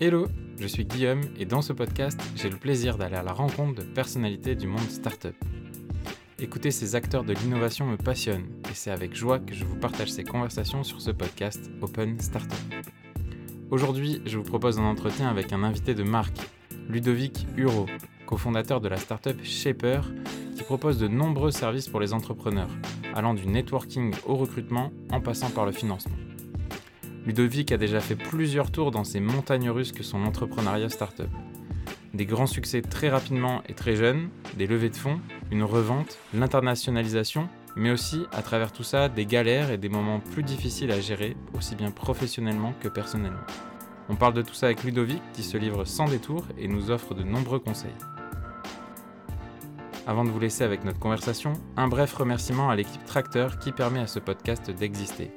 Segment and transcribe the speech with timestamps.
[0.00, 0.28] Hello,
[0.60, 3.82] je suis Guillaume et dans ce podcast, j'ai le plaisir d'aller à la rencontre de
[3.82, 5.34] personnalités du monde startup.
[6.38, 10.12] Écouter ces acteurs de l'innovation me passionne et c'est avec joie que je vous partage
[10.12, 12.54] ces conversations sur ce podcast Open Startup.
[13.72, 16.38] Aujourd'hui, je vous propose un entretien avec un invité de marque,
[16.88, 17.86] Ludovic Huro,
[18.24, 20.02] cofondateur de la startup Shaper,
[20.54, 22.70] qui propose de nombreux services pour les entrepreneurs,
[23.14, 26.14] allant du networking au recrutement en passant par le financement.
[27.28, 31.28] Ludovic a déjà fait plusieurs tours dans ces montagnes russes que sont l'entrepreneuriat startup.
[32.14, 35.20] Des grands succès très rapidement et très jeunes, des levées de fonds,
[35.50, 40.42] une revente, l'internationalisation, mais aussi à travers tout ça des galères et des moments plus
[40.42, 43.44] difficiles à gérer, aussi bien professionnellement que personnellement.
[44.08, 47.12] On parle de tout ça avec Ludovic qui se livre sans détour et nous offre
[47.12, 47.90] de nombreux conseils.
[50.06, 54.00] Avant de vous laisser avec notre conversation, un bref remerciement à l'équipe Tracteur qui permet
[54.00, 55.30] à ce podcast d'exister.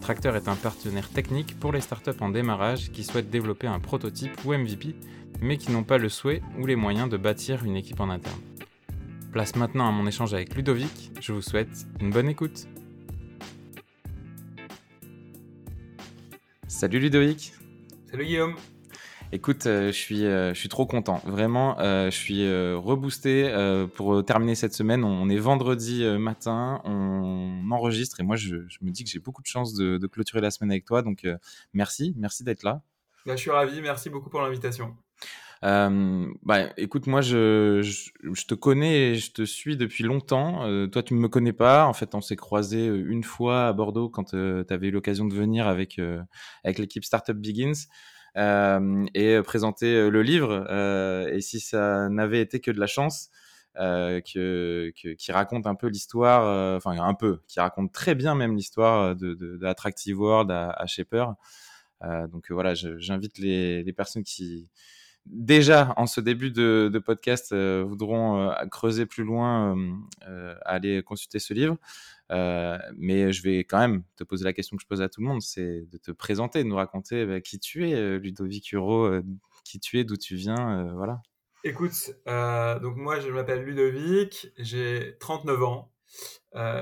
[0.00, 4.44] Tracteur est un partenaire technique pour les startups en démarrage qui souhaitent développer un prototype
[4.44, 4.94] ou MVP,
[5.40, 8.40] mais qui n'ont pas le souhait ou les moyens de bâtir une équipe en interne.
[9.32, 12.66] Place maintenant à mon échange avec Ludovic, je vous souhaite une bonne écoute.
[16.66, 17.52] Salut Ludovic
[18.10, 18.56] Salut Guillaume
[19.32, 21.22] Écoute, euh, je, suis, euh, je suis trop content.
[21.24, 23.52] Vraiment, euh, je suis reboosté
[23.94, 25.04] pour terminer cette semaine.
[25.04, 29.46] On, est vendredi matin, on enregistre et moi, je, me dis que j'ai beaucoup de
[29.46, 31.02] chance de, clôturer la semaine avec toi.
[31.02, 31.26] Donc,
[31.72, 32.82] merci, merci d'être là.
[33.26, 34.96] Bah, je suis ravi, merci beaucoup pour l'invitation.
[35.62, 40.88] bah, écoute, moi, je, je, te connais et je te suis depuis longtemps.
[40.88, 41.86] toi, tu ne me connais pas.
[41.86, 44.36] En fait, on s'est croisé une fois à Bordeaux quand tu
[44.70, 46.00] avais eu l'occasion de venir avec,
[46.64, 47.86] avec l'équipe Startup Begins.
[48.36, 50.66] Et présenter le livre.
[51.32, 53.30] et si ça n'avait été que de la chance,
[54.24, 59.34] qui raconte un peu l'histoire, enfin un peu, qui raconte très bien même l'histoire de,
[59.34, 60.86] de, World à, à
[62.28, 64.70] donc voilà, j'invite les, les, personnes qui
[65.26, 69.76] déjà en ce début de, de podcast voudront creuser plus loin,
[70.22, 71.76] à aller consulter ce livre.
[72.30, 75.20] Euh, mais je vais quand même te poser la question que je pose à tout
[75.20, 78.72] le monde, c'est de te présenter, de nous raconter bah, qui tu es, euh, Ludovic
[78.72, 79.22] Huro, euh,
[79.64, 81.20] qui tu es, d'où tu viens, voilà.
[81.62, 85.92] Écoute, donc moi je m'appelle Ludovic, j'ai 39 ans.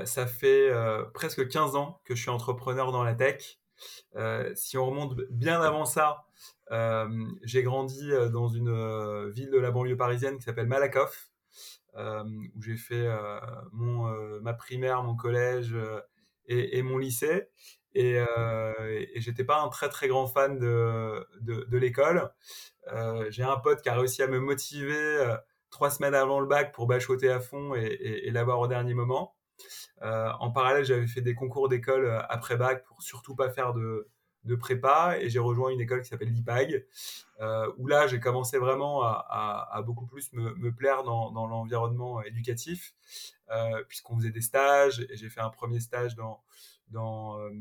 [0.05, 0.71] ça fait
[1.13, 3.59] presque 15 ans que je suis entrepreneur dans la tech.
[4.55, 6.25] si on remonte bien avant ça,
[7.43, 11.28] j'ai grandi dans une ville de la banlieue parisienne qui s'appelle Malakoff.
[11.99, 12.23] Euh,
[12.55, 13.39] où j'ai fait euh,
[13.73, 15.75] mon, euh, ma primaire, mon collège
[16.47, 17.49] et, mon lycée.
[17.93, 22.31] Et, et j'étais pas un très très grand fan de, de, l'école.
[23.29, 25.35] j'ai un pote qui a réussi à me motiver
[25.69, 29.35] trois semaines avant le bac pour bachoter à fond et, et, l'avoir au dernier moment.
[30.01, 34.07] en parallèle, j'avais fait des concours d'école après bac pour surtout pas faire de,
[34.49, 36.85] de prépa et j'ai rejoint une école qui s'appelle l'IPAG
[37.39, 42.93] euh, où là j'ai commencé vraiment à, beaucoup plus me, plaire dans, l'environnement éducatif
[43.51, 46.41] euh, puisqu'on faisait des stages et j'ai fait un premier stage dans,
[46.89, 47.51] dans, euh,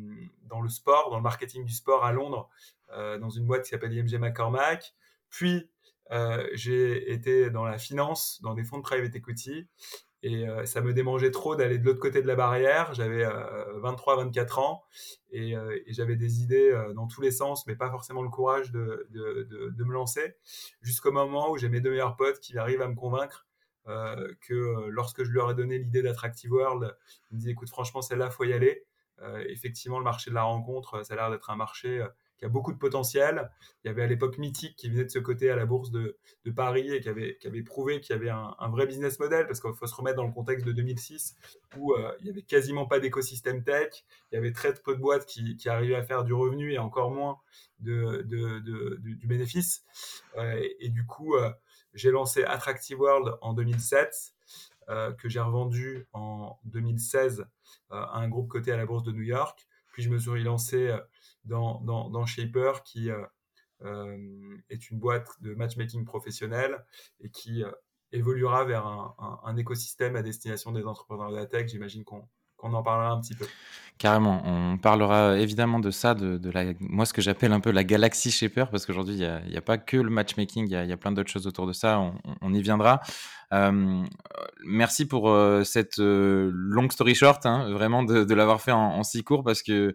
[0.47, 2.48] dans le sport, dans le marketing du sport à Londres
[3.21, 4.94] dans une boîte qui s'appelle IMG McCormack.
[5.28, 5.69] Puis
[6.54, 9.69] j'ai été dans la finance, dans des fonds de private equity
[10.23, 12.93] et euh, ça me démangeait trop d'aller de l'autre côté de la barrière.
[12.95, 14.84] J'avais 23-24 euh, ans
[15.31, 18.73] et, euh, et j'avais des idées dans tous les sens, mais pas forcément le courage
[18.73, 20.34] de, de, de, me lancer.
[20.83, 23.47] Jusqu'au moment où j'ai mes deux meilleurs potes qui arrivent à me convaincre
[24.43, 26.95] que lorsque je leur ai donné l'idée d'Attractive World,
[27.31, 28.84] ils me disaient écoute, franchement, celle-là, faut y aller.
[29.47, 32.05] effectivement, le marché de la rencontre, ça a l'air d'être un marché
[32.38, 33.50] qui a beaucoup de potentiel.
[33.84, 36.16] Il y avait à l'époque Mythique qui venait de ce côté à la bourse de,
[36.56, 39.87] Paris et qui avait, prouvé qu'il y avait un, vrai business model parce qu'il faut
[39.87, 41.37] se remettre dans le contexte de 2006
[41.77, 45.00] où euh, il y avait quasiment pas d'écosystème tech, il y avait très peu de
[45.00, 47.38] boîtes qui, arrivaient à faire du revenu et encore moins
[47.78, 49.84] du bénéfice.
[50.37, 51.50] Euh, et, du coup, euh,
[51.94, 54.34] j'ai lancé Attractive World en 2007.
[54.91, 57.44] Euh, que j'ai revendu en 2016
[57.91, 59.69] à un groupe coté à la bourse de New York.
[59.93, 60.97] Puis je me suis lancé
[61.48, 63.24] dans, Shaper, qui euh,
[63.84, 64.16] euh,
[64.71, 66.84] est une boîte de matchmaking professionnel
[67.21, 67.71] et qui euh,
[68.12, 71.68] évoluera vers un, écosystème à destination des entrepreneurs de la tech.
[71.68, 72.22] J'imagine qu'on
[72.62, 73.47] en parlera un petit peu.
[73.98, 77.84] Carrément, on parlera évidemment de ça, de, la, moi ce que j'appelle un peu la
[77.84, 81.10] galaxie Shaper, parce qu'aujourd'hui il n'y a, pas que le matchmaking, il y a, plein
[81.10, 82.01] d'autres choses autour de ça,
[82.41, 83.01] on, y viendra.
[84.65, 89.62] merci pour cette longue story short, hein, vraiment de, l'avoir fait en, si court, parce
[89.62, 89.94] que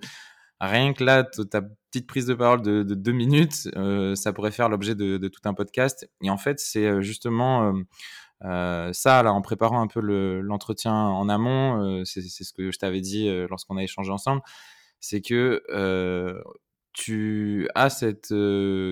[0.65, 4.69] Rien que là, ta petite prise de parole de, deux minutes, euh, ça pourrait faire
[4.69, 6.09] l'objet de, tout un podcast.
[6.21, 7.73] Et en fait, c'est euh, justement
[8.45, 13.01] euh, ça, là, en préparant un peu l'entretien en amont, c'est ce que je t'avais
[13.01, 14.41] dit lorsqu'on a échangé ensemble,
[15.01, 15.61] c'est que
[16.93, 18.33] tu as cette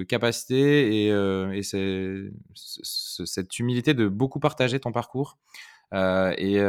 [0.10, 5.38] capacité et, cette humilité de beaucoup partager ton parcours
[5.94, 6.60] et,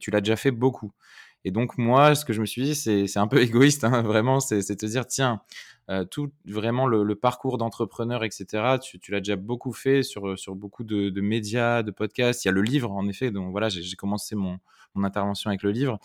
[0.00, 0.92] tu l'as déjà fait beaucoup.
[1.44, 4.40] Et donc moi, ce que je me suis dit, c'est un peu égoïste, hein, vraiment,
[4.40, 5.40] c'est te dire, tiens,
[6.10, 11.20] tout vraiment le, parcours d'entrepreneur, etc., tu, l'as déjà beaucoup fait sur, sur beaucoup de,
[11.20, 12.44] médias, de podcasts.
[12.44, 14.58] Il y a le livre, en effet, donc voilà, j'ai commencé mon,
[14.96, 16.00] intervention avec le livre.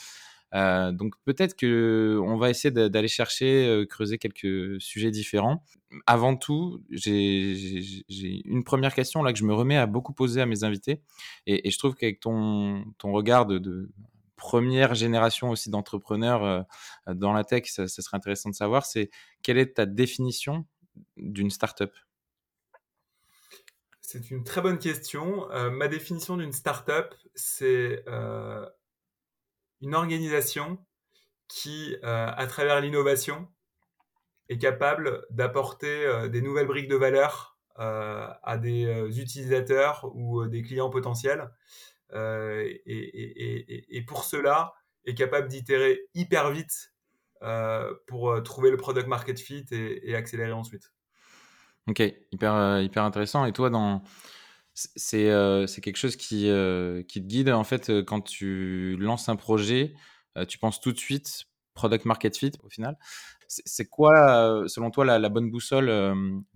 [0.53, 5.63] Euh, donc peut-être que on va essayer d'aller chercher, euh, creuser quelques sujets différents.
[6.05, 10.45] Avant tout, j'ai une première question là que je me remets à beaucoup poser à
[10.45, 11.01] mes invités,
[11.47, 13.89] et, je trouve qu'avec ton, ton regard de,
[14.43, 19.09] première génération aussi d'entrepreneurs euh, dans la tech, ça, serait intéressant de savoir, c'est
[19.41, 20.65] quelle est ta définition
[21.17, 21.91] d'une startup?
[24.01, 25.47] C'est une très bonne question.
[25.71, 28.03] ma définition d'une startup, c'est
[29.81, 30.77] une organisation
[31.47, 33.47] qui, euh, à travers l'innovation,
[34.49, 38.85] est capable d'apporter euh, des nouvelles briques de valeur euh, à des
[39.19, 41.49] utilisateurs ou des clients potentiels.
[42.13, 44.73] Et, pour cela,
[45.05, 46.93] est capable d'itérer hyper vite
[48.07, 50.91] pour trouver le product market fit et, accélérer ensuite.
[51.87, 52.01] Ok,
[52.31, 53.45] hyper, hyper intéressant.
[53.45, 54.03] Et toi, dans,
[54.73, 56.49] c'est quelque chose qui,
[57.07, 59.93] qui te guide en fait quand tu lances un projet,
[60.47, 62.97] tu penses tout de suite product market fit au final.
[63.47, 65.87] C'est quoi, selon toi, la, bonne boussole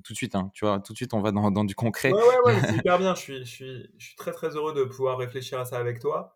[0.04, 2.12] tout de suite hein, Tu vois, tout de suite, on va dans, dans du concret.
[2.12, 3.16] Ouais, ouais, ouais, c'est hyper bien.
[3.16, 6.00] Je suis, je, suis, je suis très, très heureux de pouvoir réfléchir à ça avec
[6.00, 6.36] toi.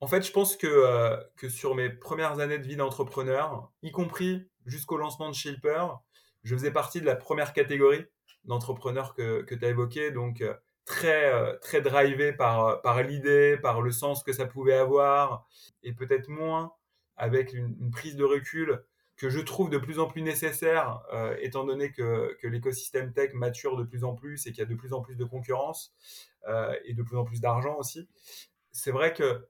[0.00, 4.48] En fait, je pense que, que sur mes premières années de vie d'entrepreneur, y compris
[4.66, 6.00] jusqu'au lancement de Shaper,
[6.42, 8.04] je faisais partie de la première catégorie
[8.44, 10.10] d'entrepreneurs que, que tu as évoqué.
[10.10, 10.42] Donc,
[10.84, 15.46] très, euh, très drivé par, euh, par l'idée, par le sens que ça pouvait avoir,
[15.82, 16.72] et peut-être moins
[17.16, 18.82] avec une, prise de recul
[19.22, 23.34] que je trouve de plus en plus nécessaire, euh, étant donné que, que l'écosystème tech
[23.34, 25.94] mature de plus en plus et qu'il y a de plus en plus de concurrence
[26.84, 28.08] et de plus en plus d'argent aussi.
[28.72, 29.46] C'est vrai que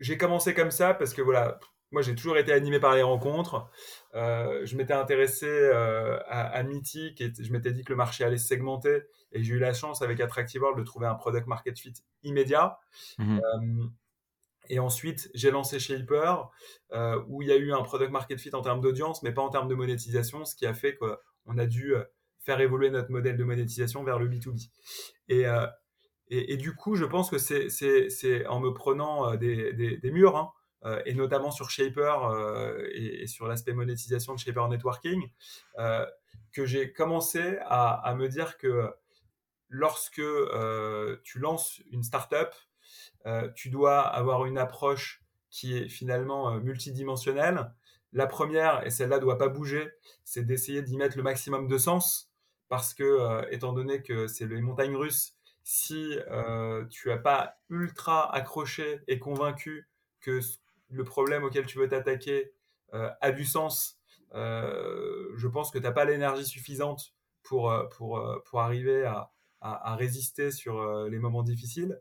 [0.00, 1.60] j'ai commencé comme ça parce que voilà,
[1.90, 3.70] moi j'ai toujours été animé par les rencontres.
[4.14, 8.48] je m'étais intéressé à, à Mythic et je m'étais dit que le marché allait se
[8.48, 11.92] segmenter et j'ai eu la chance avec Attractive World de trouver un product market fit
[12.22, 12.78] immédiat.
[13.18, 13.92] Mhm.
[14.64, 16.50] Euh, et ensuite, j'ai lancé Shaper,
[16.92, 19.42] euh, où il y a eu un product market fit en termes d'audience, mais pas
[19.42, 22.04] en termes de monétisation, ce qui a fait qu'on a dû euh,
[22.38, 24.68] faire évoluer notre modèle de monétisation vers le B2B.
[25.28, 25.44] Et,
[26.28, 30.36] et, du coup, je pense que c'est en me prenant des, des, murs,
[30.82, 32.16] hein, et notamment sur Shaper
[32.92, 35.30] et, sur l'aspect monétisation de Shaper Networking,
[36.52, 38.90] que j'ai commencé à, à, me dire que
[39.72, 42.71] lorsque euh, tu lances une startup, euh,
[43.54, 47.72] tu dois avoir une approche qui est finalement euh, multidimensionnelle.
[48.12, 49.90] La première, et celle-là doit pas bouger,
[50.24, 52.30] c'est d'essayer d'y mettre le maximum de sens,
[52.68, 56.16] parce que, étant donné que c'est les montagnes russes, si
[56.90, 59.88] tu n'as pas ultra accroché et convaincu
[60.20, 60.40] que
[60.90, 62.52] le problème auquel tu veux t'attaquer
[62.92, 63.98] a du sens,
[64.34, 69.30] je pense que tu n'as pas l'énergie suffisante pour, pour, pour arriver à,
[69.62, 72.00] à, résister sur euh, les moments difficiles.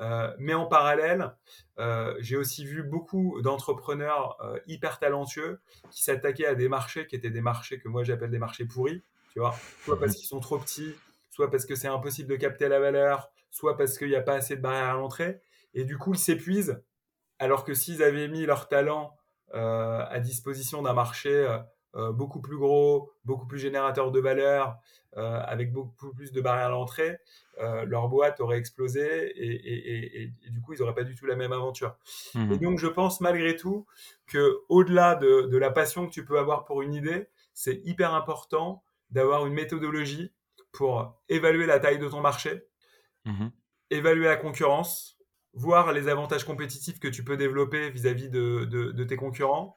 [0.00, 1.34] Euh, mais en parallèle,
[1.78, 5.60] euh, j'ai aussi vu beaucoup d'entrepreneurs hyper talentueux
[5.90, 9.02] qui s'attaquaient à des marchés qui étaient des marchés que moi j'appelle des marchés pourris,
[9.32, 10.94] tu vois, soit parce qu'ils sont trop petits,
[11.30, 14.34] soit parce que c'est impossible de capter la valeur, soit parce qu'il n'y a pas
[14.34, 15.40] assez de barrières à l'entrée.
[15.74, 16.82] Et du coup, ils s'épuisent,
[17.38, 19.16] alors que s'ils avaient mis leur talent
[19.52, 21.58] à disposition d'un marché
[21.94, 24.78] beaucoup plus gros, beaucoup plus générateur de valeur,
[25.16, 27.18] euh, avec beaucoup plus de barrières à l'entrée,
[27.58, 31.50] euh, leur boîte aurait explosé et, du coup, ils n'auraient pas du tout la même
[31.50, 31.96] aventure.
[32.36, 32.52] Mmh.
[32.52, 33.86] Et donc, je pense malgré tout
[34.28, 38.84] que au-delà de, la passion que tu peux avoir pour une idée, c'est hyper important
[39.10, 40.32] d'avoir une méthodologie
[40.70, 42.62] pour évaluer la taille de ton marché,
[43.24, 43.48] mmh.
[43.90, 45.18] évaluer la concurrence,
[45.54, 49.76] voir les avantages compétitifs que tu peux développer vis-à-vis de, de, tes concurrents,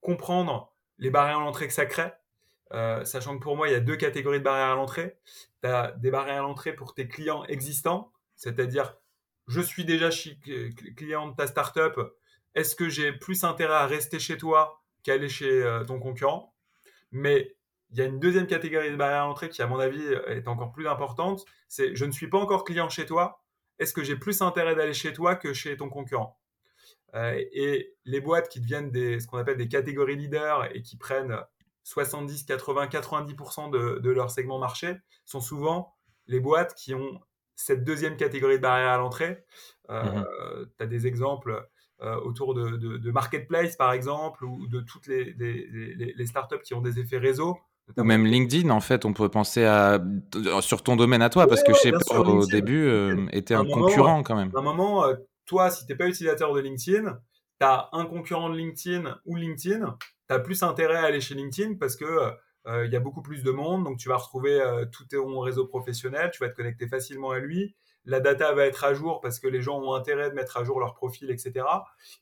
[0.00, 2.12] comprendre les barrières à l'entrée que ça crée.
[2.72, 5.18] Euh, sachant que pour moi, il y a deux catégories de barrières à l'entrée.
[5.62, 8.96] Tu as des barrières à l'entrée pour tes clients existants, c'est-à-dire,
[9.46, 10.10] je suis déjà
[10.96, 11.98] client de ta startup,
[12.54, 16.54] est-ce que j'ai plus intérêt à rester chez toi qu'aller chez euh, ton concurrent?
[17.10, 17.56] Mais
[17.90, 20.46] il y a une deuxième catégorie de barrières à l'entrée qui, à mon avis, est
[20.46, 21.46] encore plus importante.
[21.68, 23.42] C'est, je ne suis pas encore client chez toi,
[23.78, 26.38] est-ce que j'ai plus intérêt d'aller chez toi que chez ton concurrent?
[27.14, 31.36] Et les boîtes qui deviennent des, ce qu'on appelle des catégories leaders et qui prennent
[31.84, 35.94] 70, 80, 90% de, de, leur segment marché sont souvent
[36.26, 37.20] les boîtes qui ont
[37.56, 39.44] cette deuxième catégorie de barrière à l'entrée.
[39.90, 40.24] Euh, mmh
[40.78, 41.66] Tu as des exemples
[42.02, 46.74] euh, autour de, de, Marketplace, par exemple, ou de toutes les, les, les, startups qui
[46.74, 47.56] ont des effets réseau.
[47.96, 49.98] Ou même LinkedIn, en fait, on pourrait penser à
[50.60, 52.88] sur ton domaine à toi, parce que chez au début
[53.32, 54.52] était un, concurrent quand même.
[54.54, 55.06] À un moment,
[55.48, 57.18] toi, si tu n'es pas utilisateur de LinkedIn,
[57.60, 61.34] tu as un concurrent de LinkedIn ou LinkedIn, tu as plus intérêt à aller chez
[61.34, 62.04] LinkedIn parce que
[62.66, 65.40] euh, il y a beaucoup plus de monde, donc tu vas retrouver euh, tout ton
[65.40, 67.74] réseau professionnel, tu vas te connecter facilement à lui,
[68.04, 70.64] la data va être à jour parce que les gens ont intérêt de mettre à
[70.64, 71.66] jour leur profil, etc.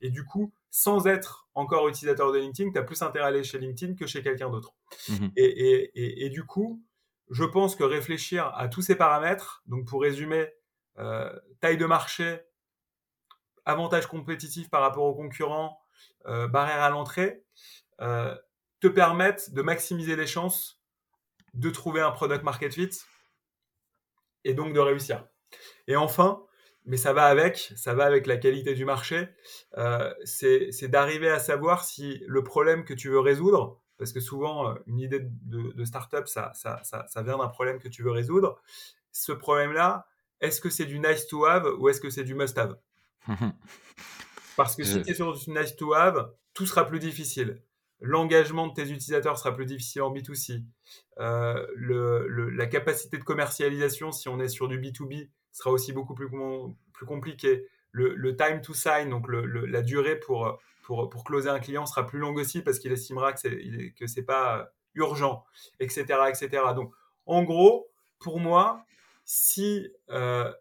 [0.01, 3.45] Et du coup, sans être encore utilisateur de LinkedIn, tu as plus intérêt à aller
[3.45, 4.75] chez LinkedIn que chez quelqu'un d'autre.
[5.09, 5.31] Mhm.
[5.37, 6.83] Et, du coup,
[7.31, 10.49] je pense que réfléchir à tous ces paramètres, donc pour résumer,
[10.99, 12.41] euh, taille de marché,
[13.67, 15.79] avantage compétitif par rapport aux concurrents,
[16.25, 17.45] barrière à l'entrée,
[17.99, 20.81] te permettent de maximiser les chances
[21.55, 22.91] de trouver un product market fit
[24.45, 25.27] et donc de réussir.
[25.87, 26.43] Et enfin,
[26.85, 29.29] mais ça va avec, ça va avec la qualité du marché,
[29.77, 34.71] euh, c'est d'arriver à savoir si le problème que tu veux résoudre, parce que souvent
[34.71, 36.53] euh, une idée de, startup, ça
[37.17, 38.61] vient d'un problème que tu veux résoudre,
[39.11, 40.07] ce problème-là,
[40.41, 42.77] est-ce que c'est du nice to have ou est-ce que c'est du must have?
[44.57, 47.63] Parce que si tu es sur du nice to have, tout sera plus difficile
[48.01, 50.65] l'engagement de tes utilisateurs sera plus difficile en B2C.
[51.19, 56.15] Euh, le, la capacité de commercialisation, si on est sur du B2B, sera aussi beaucoup
[56.15, 56.29] plus,
[56.93, 57.67] plus compliqué.
[57.93, 62.19] Le, time to sign, donc la durée pour, pour, pour, closer un client sera plus
[62.19, 65.45] longue aussi parce qu'il estimera que que c'est pas urgent,
[65.81, 66.63] etc., etc.
[66.75, 66.93] Donc,
[67.25, 68.85] en gros, pour moi,
[69.25, 70.53] si euh,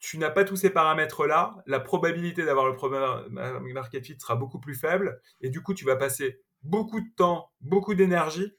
[0.00, 3.28] tu n'as pas tous ces paramètres-là, la probabilité d'avoir le problème
[3.72, 7.50] market fit sera beaucoup plus faible et du coup, tu vas passer beaucoup de temps,
[7.60, 8.52] beaucoup d'énergie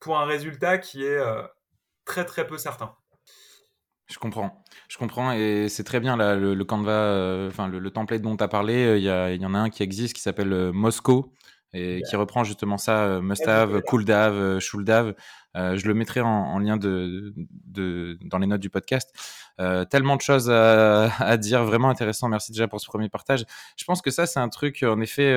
[0.00, 1.42] pour un résultat qui est euh,
[2.04, 2.94] très très peu certain.
[4.08, 8.36] Je comprends, je comprends et c'est très bien là, le, Canva, euh, le, template dont
[8.36, 11.32] tu as parlé, euh, il y, y, en a un qui existe qui s'appelle Moscow
[11.72, 15.14] et qui reprend justement ça, must have, cool dav, should have.
[15.54, 17.32] je le mettrai en, lien de,
[17.66, 19.12] de, dans les notes du podcast.
[19.88, 22.28] tellement de choses à, à, dire, vraiment intéressant.
[22.28, 23.44] Merci déjà pour ce premier partage.
[23.76, 25.32] Je pense que ça, c'est un truc, en effet,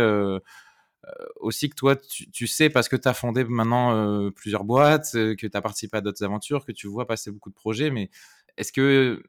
[1.05, 5.11] euh, aussi que toi, tu, sais, parce que tu as fondé maintenant euh, plusieurs boîtes,
[5.15, 7.89] euh, que tu as participé à d'autres aventures, que tu vois passer beaucoup de projets,
[7.91, 8.09] mais
[8.57, 9.21] est-ce que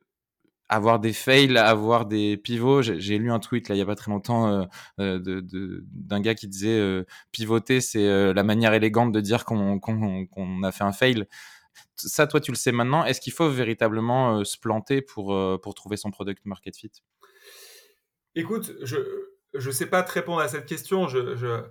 [0.69, 3.95] avoir des fails, avoir des pivots, j'ai lu un tweet là il y a pas
[3.95, 4.69] très longtemps
[4.99, 10.93] d'un gars qui disait pivoter, c'est la manière élégante de dire qu'on a fait un
[10.93, 11.27] fail.
[11.97, 13.05] Ça, toi, tu le sais maintenant.
[13.05, 15.37] Est-ce qu'il faut véritablement se planter pour,
[15.75, 16.93] trouver son product market fit?
[18.35, 18.97] Écoute, je,
[19.55, 21.09] je sais pas te répondre à cette question.
[21.09, 21.63] Je,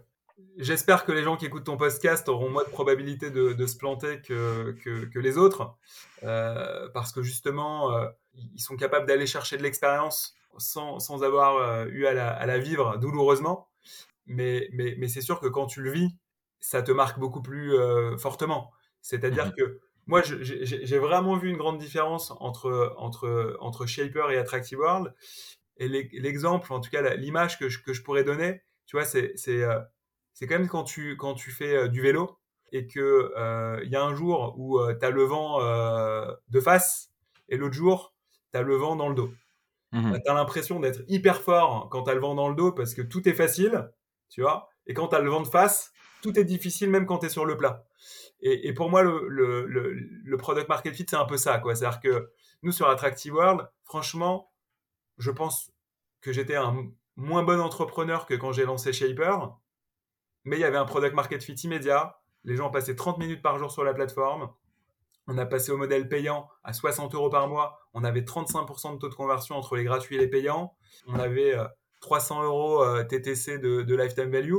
[0.57, 4.21] j'espère que les gens qui écoutent ton podcast auront moins de probabilité de, se planter
[4.21, 5.75] que, que, les autres,
[6.23, 11.57] euh, parce que justement, euh, ils sont capables d'aller chercher de l'expérience sans, sans, avoir
[11.57, 13.69] euh, eu à la, à la, vivre douloureusement.
[14.25, 16.09] Mais, mais, mais c'est sûr que quand tu le vis,
[16.59, 17.75] ça te marque beaucoup plus
[18.17, 18.71] fortement.
[19.01, 19.53] C'est-à-dire mhm.
[19.53, 25.13] que moi, j'ai vraiment vu une grande différence entre, entre, entre Shaper et Attractive World.
[25.77, 29.33] Et l'exemple, en tout cas l'image que je, que je, pourrais donner, tu vois, c'est
[29.47, 29.79] euh,
[30.41, 32.37] quand même quand tu, quand tu fais euh, du vélo
[32.71, 35.59] et qu'il euh, il y a un jour où tu as le vent
[36.49, 37.11] de face
[37.49, 38.12] et l'autre jour,
[38.53, 39.33] tu as le vent dans le dos.
[39.91, 42.55] Mmh bah, tu as l'impression d'être hyper fort quand tu as le vent dans le
[42.55, 43.91] dos parce que tout est facile,
[44.29, 45.91] tu vois, et quand tu as le vent de face,
[46.21, 47.85] tout est difficile même quand tu es sur le plat.
[48.41, 51.59] Et, et pour moi, le, le, le, le, product market fit, c'est un peu ça,
[51.59, 51.75] quoi.
[51.75, 52.31] C'est-à-dire que
[52.61, 54.51] nous, sur Attractive World, franchement,
[55.17, 55.71] je pense
[56.21, 59.55] que j'étais un moins bon entrepreneur que quand j'ai lancé Shaper,
[60.43, 62.19] mais il y avait un product market fit immédiat.
[62.43, 64.49] Les gens passaient 30 minutes par jour sur la plateforme.
[65.27, 67.79] On a passé au modèle payant à 60 euros par mois.
[67.93, 70.75] On avait 35% de taux de conversion entre les gratuits et les payants.
[71.07, 71.55] On avait
[72.01, 74.55] 300 euh, euros euh, TTC de, lifetime value.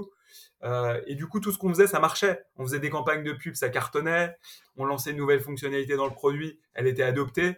[0.62, 2.42] Euh, et du coup, tout ce qu'on faisait, ça marchait.
[2.56, 4.35] On faisait des campagnes de pub, ça cartonnait.
[4.76, 7.56] On lançait une nouvelle fonctionnalité dans le produit, elle était adoptée.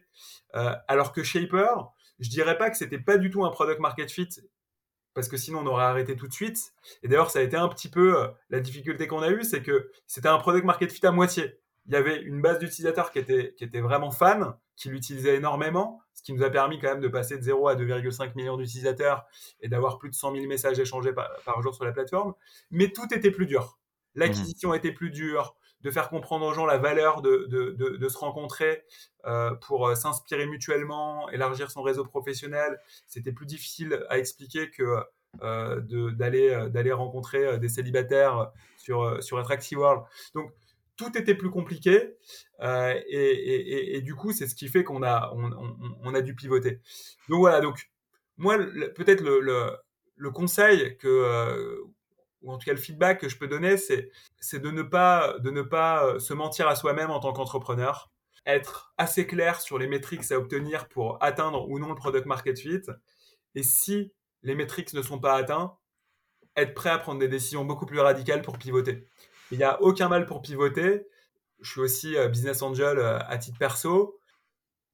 [0.53, 4.29] alors que Shaper, je dirais pas que c'était pas du tout un product market fit
[5.15, 6.75] parce que sinon on aurait arrêté tout de suite.
[7.03, 9.91] Et d'ailleurs, ça a été un petit peu la difficulté qu'on a eue, c'est que
[10.07, 11.59] c'était un product market fit à moitié.
[11.89, 16.01] Il y avait une base d'utilisateurs qui était, qui était vraiment fan, qui l'utilisaient énormément,
[16.15, 19.25] ce qui nous a permis quand même de passer de 0 à 2,5 millions d'utilisateurs
[19.61, 22.35] et d'avoir plus de 100 000 messages échangés par, jour sur la plateforme.
[22.71, 23.79] Mais tout était plus dur.
[24.15, 28.19] L'acquisition était plus dure, de faire comprendre aux gens la valeur de, de, de, se
[28.19, 28.83] rencontrer
[29.27, 32.81] euh, pour euh, s'inspirer mutuellement, élargir son réseau professionnel.
[33.07, 35.05] C'était plus difficile à expliquer que
[35.43, 35.81] euh,
[36.13, 40.03] d'aller d'aller rencontrer des célibataires sur, sur Attractive World.
[40.35, 40.51] Donc,
[40.97, 42.17] tout était plus compliqué
[42.63, 46.81] et, et, du coup, c'est ce qui fait qu'on a, on, a dû pivoter.
[47.29, 47.91] Donc voilà, donc
[48.37, 48.59] moi,
[48.95, 49.41] peut-être le,
[50.17, 51.79] le, conseil que
[52.43, 54.11] ou en tout cas le feedback que je peux donner, c'est,
[54.41, 58.11] c'est de, ne pas, de ne pas se mentir à soi-même en tant qu'entrepreneur,
[58.47, 62.59] être assez clair sur les métriques à obtenir pour atteindre ou non le product market
[62.59, 62.83] fit.
[63.55, 64.13] Et si
[64.43, 65.77] les métriques ne sont pas atteints,
[66.57, 69.09] être prêt à prendre des décisions beaucoup plus radicales pour pivoter.
[69.51, 71.07] Il n'y a aucun mal pour pivoter.
[71.61, 74.19] Je suis aussi euh, business angel euh, à titre perso.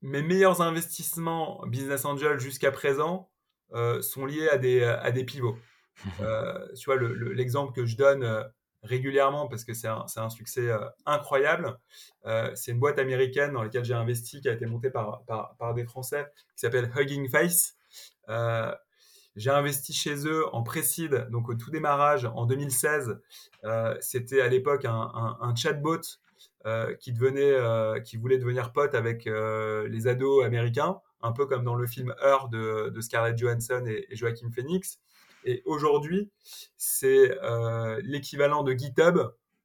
[0.02, 3.30] Mes meilleurs investissements business angel jusqu'à présent
[3.72, 5.56] euh, sont liés à des, à des pivots.
[6.76, 8.50] tu vois, l'exemple que je donne
[8.82, 10.70] régulièrement parce que c'est un, un, succès
[11.06, 11.78] incroyable.
[12.54, 15.74] c'est une boîte américaine dans laquelle j'ai investi qui a été montée par, par, par
[15.74, 17.76] des Français qui s'appelle Hugging Face.
[19.34, 23.18] J'ai investi chez eux en pré-seed, donc au tout démarrage en 2016.
[23.64, 26.00] Euh, c'était à l'époque un, chatbot
[26.66, 31.64] euh, qui, devenait, euh, qui voulait devenir pote avec les ados américains, un peu comme
[31.64, 34.98] dans le film Heure de, Scarlett Johansson et, Joachim Phoenix.
[35.44, 36.30] Et aujourd'hui,
[36.76, 37.36] c'est
[38.02, 39.18] l'équivalent de GitHub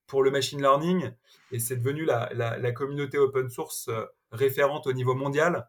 [0.08, 1.12] pour le machine learning
[1.52, 3.90] et c'est devenu la, communauté open source
[4.31, 5.67] référente au niveau mondial.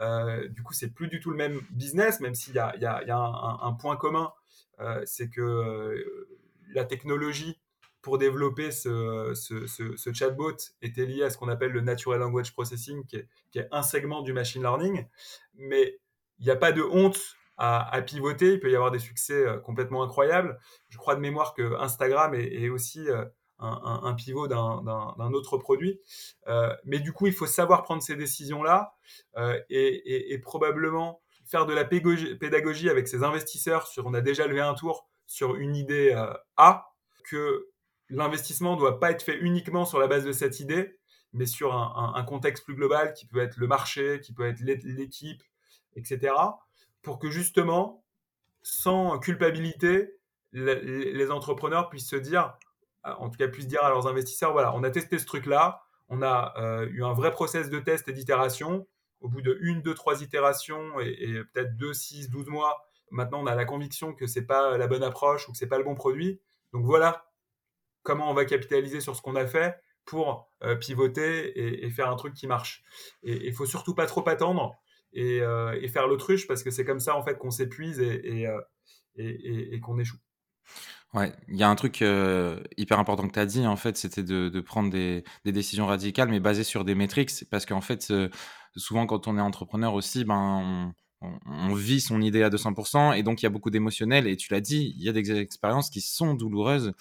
[0.00, 2.84] Euh, du coup, c'est plus du tout le même business, même s'il y a, y
[2.84, 4.32] a, un, point commun,
[4.80, 6.28] euh, c'est que euh,
[6.72, 7.60] la technologie
[8.00, 9.34] pour développer ce,
[10.14, 14.22] chatbot était liée à ce qu'on appelle le Natural Language Processing, qui est, un segment
[14.22, 15.06] du machine learning.
[15.54, 15.98] Mais
[16.38, 17.18] il n'y a pas de honte
[17.56, 18.54] à, pivoter.
[18.54, 20.58] Il peut y avoir des succès complètement incroyables.
[20.88, 23.08] Je crois de mémoire que Instagram est aussi
[23.60, 26.00] un, pivot d'un autre produit.
[26.46, 28.94] Euh, mais du coup, il faut savoir prendre ces décisions-là
[29.36, 34.60] euh, et, probablement faire de la pédagogie avec ses investisseurs sur on a déjà levé
[34.60, 36.92] un tour sur une idée euh, A,
[37.24, 37.68] que
[38.10, 40.98] l'investissement ne doit pas être fait uniquement sur la base de cette idée,
[41.32, 45.42] mais sur un, contexte plus global qui peut être le marché, qui peut être l'équipe,
[45.94, 46.32] etc.
[47.02, 48.02] Pour que justement,
[48.62, 50.14] sans culpabilité,
[50.52, 52.56] les entrepreneurs puissent se dire
[53.18, 56.22] en tout cas puissent dire à leurs investisseurs, voilà, on a testé ce truc-là, on
[56.22, 58.86] a euh, eu un vrai process de test et d'itération.
[59.20, 63.46] Au bout de une, deux, trois itérations et, peut-être deux, six, douze mois, maintenant on
[63.46, 65.96] a la conviction que c'est pas la bonne approche ou que c'est pas le bon
[65.96, 66.40] produit.
[66.72, 67.24] Donc voilà
[68.02, 72.16] comment on va capitaliser sur ce qu'on a fait pour euh, pivoter et, faire un
[72.16, 72.84] truc qui marche.
[73.24, 74.76] Et il faut surtout pas trop attendre
[75.12, 79.80] et, euh, et faire l'autruche parce que c'est comme ça en fait qu'on s'épuise et
[79.82, 80.18] qu'on échoue.
[81.14, 83.96] Ouais, il y a un truc, euh, hyper important que tu as dit, en fait,
[83.96, 87.32] c'était de prendre des décisions radicales, mais basées sur des métriques.
[87.50, 88.28] parce qu'en fait, euh,
[88.76, 93.24] souvent quand on est entrepreneur aussi, ben, on on vit son idée à 200% et
[93.24, 95.90] donc il y a beaucoup d'émotionnel et tu l'as dit, il y a des expériences
[95.90, 96.92] qui sont douloureuses.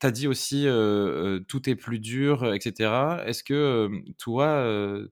[0.00, 3.22] Tu as dit aussi, euh, tout est plus dur etc.
[3.26, 4.64] Est-ce que, toi,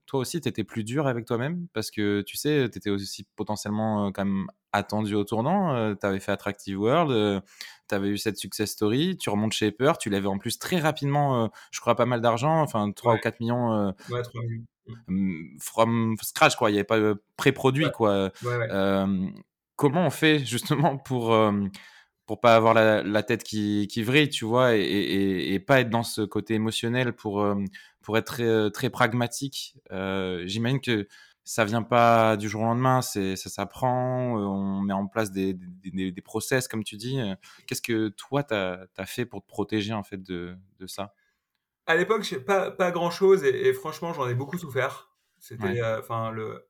[0.05, 1.67] toi aussi tu étais plus dur avec toi-même?
[1.73, 6.19] Parce que tu sais, tu étais aussi potentiellement, quand même attendu au tournant, tu avais
[6.19, 7.41] fait Attractive World,
[7.89, 10.77] tu avais eu cette success story, tu remontes chez Peur, tu l'avais en plus très
[10.77, 14.63] rapidement, je crois pas mal d'argent, enfin 3 ou 4 millions, ouais, 3 millions.
[15.07, 16.99] Mmh, from scratch quoi, il n'y avait pas
[17.37, 18.31] pré-produit quoi.
[19.75, 21.35] comment on fait justement pour
[22.29, 26.03] pour pas avoir la, tête qui, qui, vrille, tu vois, et, et, pas être dans
[26.03, 27.43] ce côté émotionnel pour,
[28.03, 29.75] pour être très, très pragmatique?
[29.91, 31.07] Euh, J'imagine que
[31.49, 36.11] ça vient pas du jour au lendemain, ça s'apprend, on met en place des, des,
[36.11, 37.19] des, process, comme tu dis.
[37.65, 41.15] Qu'est-ce que toi, tu as, as, fait pour te protéger en fait de, de ça?
[41.87, 45.09] À l'époque, pas, pas grand-chose, et, franchement, j'en ai beaucoup souffert.
[45.39, 46.67] C'était, enfin, le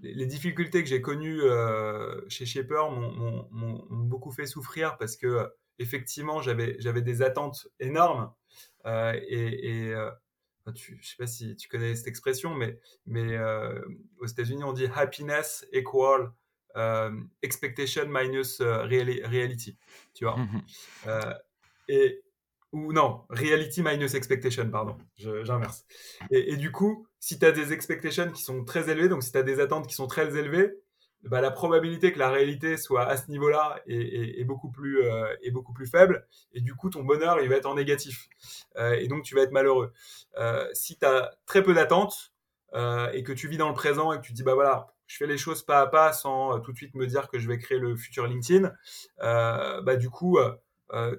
[0.00, 6.42] les difficultés que j'ai connues euh, chez Shaper m'ont beaucoup fait souffrir parce que effectivement
[6.42, 8.32] j'avais j'avais des attentes énormes
[8.86, 9.94] euh, et, et
[10.66, 13.38] euh, tu, je sais pas si tu connais cette expression mais mais
[14.18, 16.32] aux États-Unis on dit happiness equal
[17.42, 19.76] expectation minus reality
[20.14, 20.36] tu vois?
[20.36, 20.62] Mmh
[21.86, 22.24] et
[22.74, 25.86] ou non, reality minus expectation, pardon, j'inverse.
[26.30, 29.30] Et, et, du coup, si tu as des expectations qui sont très élevées, donc si
[29.30, 30.74] tu as des attentes qui sont très élevées,
[31.28, 35.50] bah, la probabilité que la réalité soit à ce niveau-là est, beaucoup plus, euh, est
[35.50, 36.26] beaucoup plus faible.
[36.52, 38.28] Et du coup, ton bonheur, il va être en négatif.
[38.76, 39.92] Euh, et donc, tu vas être malheureux.
[40.38, 42.32] Euh, si tu as très peu d'attentes
[43.12, 45.16] et que tu vis dans le présent et que tu te dis, bah voilà, je
[45.16, 47.56] fais les choses pas à pas sans tout de suite me dire que je vais
[47.56, 48.72] créer le futur LinkedIn,
[49.20, 50.40] bah du coup,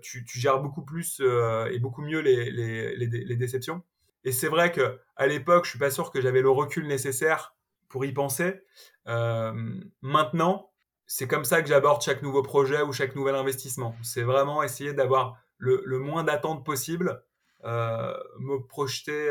[0.01, 3.83] tu, gères beaucoup plus et beaucoup mieux les, déceptions.
[4.25, 7.55] Et c'est vrai que à l'époque, je suis pas sûr que j'avais le recul nécessaire
[7.89, 8.61] pour y penser.
[9.07, 9.53] Euh,
[10.01, 10.71] maintenant,
[11.05, 13.95] c'est comme ça que j'aborde chaque nouveau projet ou chaque nouvel investissement.
[14.01, 17.23] C'est vraiment essayer d'avoir le, moins d'attentes possible,
[17.63, 19.29] me projeter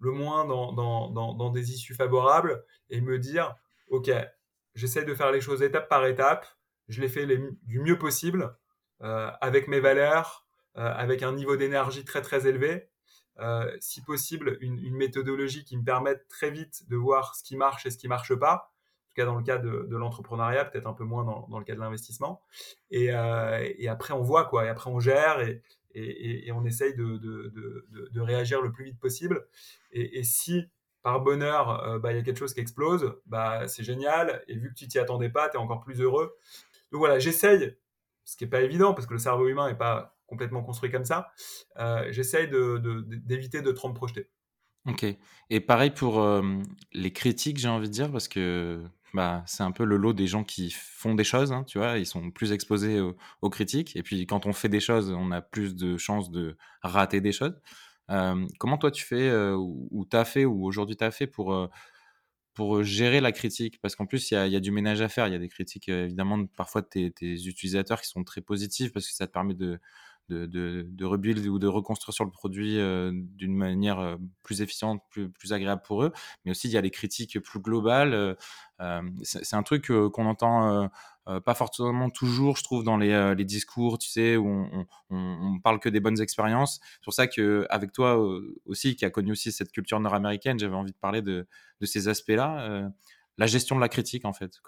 [0.00, 3.54] le moins dans, des issues favorables et me dire,
[3.88, 4.10] OK,
[4.74, 6.46] j'essaie de faire les choses étape par étape,
[6.88, 8.56] je les fais du mieux possible,
[9.00, 12.90] avec mes valeurs, avec un niveau d'énergie très très élevé.
[13.80, 17.90] Si possible, une, méthodologie qui me permette très vite de voir ce qui marche et
[17.90, 21.04] ce qui marche pas en tout cas dans le cas de, l'entrepreneuriat, peut-être un peu
[21.04, 22.42] moins dans, le cas de l'investissement.
[22.90, 24.66] Et, et, après, on voit, quoi.
[24.66, 25.40] Et après, on gère
[25.94, 29.46] et, on essaye de, de, réagir le plus vite possible.
[29.92, 30.68] Et, si
[31.02, 34.44] par bonheur, euh, bah, il y a quelque chose qui explose, bah, c'est génial.
[34.48, 36.36] Et vu que tu t'y attendais pas, tu es encore plus heureux.
[36.92, 37.76] Donc voilà, j'essaye,
[38.24, 41.04] ce qui n'est pas évident parce que le cerveau humain n'est pas complètement construit comme
[41.04, 41.32] ça,
[41.78, 44.30] euh, j'essaye d'éviter de, trop me projeter.
[44.86, 45.04] Ok.
[45.50, 46.42] Et pareil pour euh,
[46.92, 50.28] les critiques, j'ai envie de dire, parce que bah, c'est un peu le lot des
[50.28, 53.00] gens qui font des choses, hein, tu vois, ils sont plus exposés
[53.42, 53.96] aux, critiques.
[53.96, 57.32] Et puis quand on fait des choses, on a plus de chances de rater des
[57.32, 57.60] choses.
[58.58, 61.68] comment toi tu fais, ou tu as fait, ou aujourd'hui tu as fait pour,
[62.54, 63.80] pour gérer la critique?
[63.82, 65.26] Parce qu'en plus, il y a, du ménage à faire.
[65.26, 68.92] Il y a des critiques, évidemment, parfois de tes, tes, utilisateurs qui sont très positifs
[68.92, 69.80] parce que ça te permet de,
[70.30, 75.52] de, rebuild ou de reconstruire sur le produit euh, d'une manière euh, plus efficiente, plus,
[75.52, 76.12] agréable pour eux.
[76.44, 78.14] Mais aussi, il y a les critiques plus globales.
[78.80, 80.88] Euh, c'est un truc qu'on entend
[81.44, 85.88] pas forcément toujours, je trouve, dans les, discours, tu sais, où on, on, parle que
[85.88, 86.80] des bonnes expériences.
[86.82, 88.18] C'est pour ça qu'avec toi
[88.64, 91.46] aussi, qui a connu aussi cette culture nord-américaine, j'avais envie de parler de,
[91.80, 92.90] de ces aspects-là.
[93.36, 94.60] la gestion de la critique, en fait.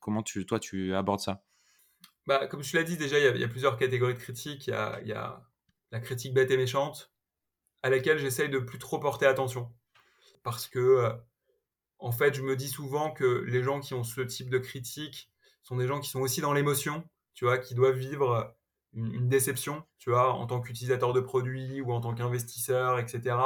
[0.00, 1.42] comment tu, toi, tu abordes ça?
[2.28, 4.66] Bah, comme tu l'as dit, déjà, il y, a plusieurs catégories de critiques.
[4.66, 4.74] Il
[5.06, 5.42] y a,
[5.90, 7.10] la critique bête et méchante,
[7.82, 9.72] à laquelle j'essaye de plus trop porter attention.
[10.42, 11.12] Parce que, euh,
[11.98, 15.30] en fait, je me dis souvent que les gens qui ont ce type de critique
[15.62, 18.54] sont des gens qui sont aussi dans l'émotion, tu vois, qui doivent vivre
[18.92, 23.36] une, déception, tu vois, en tant qu'utilisateur de produits ou en tant qu'investisseur, etc.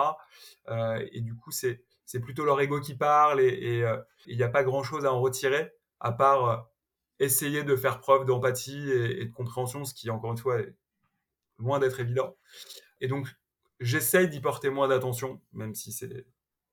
[0.71, 1.85] Euh, et du coup, c'est
[2.21, 5.71] plutôt leur ego qui parle et euh, il n'y a pas grand-chose à en retirer,
[6.01, 6.72] à part
[7.23, 10.75] essayer de faire preuve d'empathie et, de compréhension, ce qui, encore une fois, est
[11.59, 12.37] loin d'être évident.
[13.01, 13.29] Et donc,
[13.81, 16.27] j'essaye d'y porter moins d'attention, même si c'est,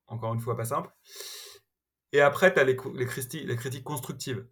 [0.07, 0.89] encore une fois, pas simple.
[2.11, 4.47] Et après, tu as les, critiques, constructives.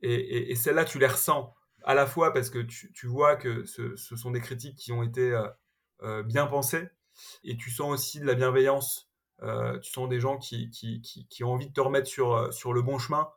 [0.00, 4.30] Et, celles-là, tu les ressens à la fois parce que tu, vois que ce, sont
[4.30, 5.48] des critiques qui ont été euh,
[6.02, 6.88] euh, bien pensées,
[7.42, 9.10] et tu sens aussi de la bienveillance.
[9.42, 10.70] Euh, tu sens des gens qui,
[11.42, 13.28] ont envie de te remettre sur, le bon chemin,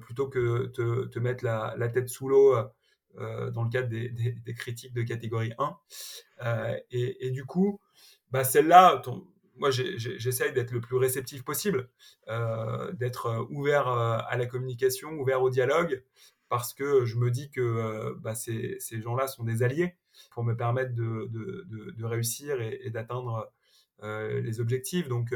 [0.00, 2.54] plutôt que te, te mettre la, tête sous l'eau
[3.18, 5.76] euh, dans le cadre des, critiques de catégorie 1.
[6.44, 7.78] Euh, et, du coup,
[8.30, 9.02] bah, celle-là,
[9.56, 11.90] moi j'essaye d'être le plus réceptif possible,
[12.94, 16.02] d'être ouvert à la communication, ouvert au dialogue,
[16.48, 19.94] parce que je me dis que bah, ces, gens-là sont des alliés
[20.30, 23.52] pour me permettre de, réussir et, d'atteindre
[24.02, 25.08] les objectifs.
[25.08, 25.34] Donc,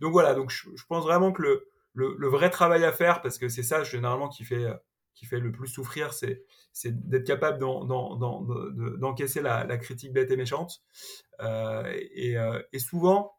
[0.00, 3.38] donc voilà, donc je, je, pense vraiment que le, le, vrai travail à faire, parce
[3.38, 4.66] que c'est ça généralement qui fait,
[5.14, 6.44] qui fait le plus souffrir, c'est,
[6.86, 10.82] d'être capable d'encaisser la, critique bête et méchante.
[11.40, 13.36] Euh, euh, et, souvent,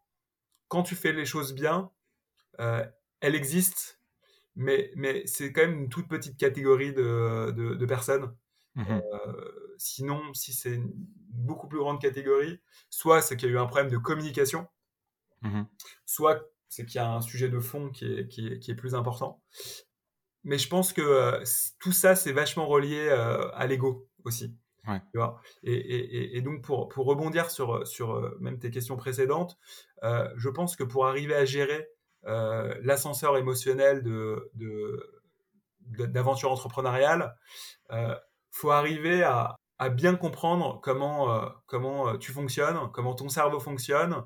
[0.67, 1.91] quand tu fais les choses bien,
[2.59, 2.85] euh,
[3.21, 3.99] elle existe,
[4.55, 8.35] mais, mais c'est quand même une toute petite catégorie de, personnes.
[8.75, 8.99] Mmh
[9.75, 10.93] sinon, si c'est une
[11.29, 14.67] beaucoup plus grande catégorie, soit c'est qu'il y a eu un problème de communication,
[15.41, 15.63] mmh
[16.05, 19.43] soit c'est qu'il y a un sujet de fond qui est, qui est, plus important.
[20.43, 21.43] Mais je pense que euh,
[21.79, 24.57] tout ça, c'est vachement relié euh, à l'ego aussi.
[24.85, 25.39] Tu vois?
[25.61, 29.57] Et, et, donc, pour, pour, rebondir sur, sur euh, même tes questions précédentes,
[30.01, 31.87] je pense que pour arriver à gérer
[32.23, 34.51] l'ascenseur émotionnel de,
[35.85, 37.37] d'aventure entrepreneuriale,
[37.91, 38.17] il
[38.51, 43.59] faut arriver à, à bien comprendre comment, euh, comment euh, tu fonctionnes, comment ton cerveau
[43.59, 44.23] fonctionne,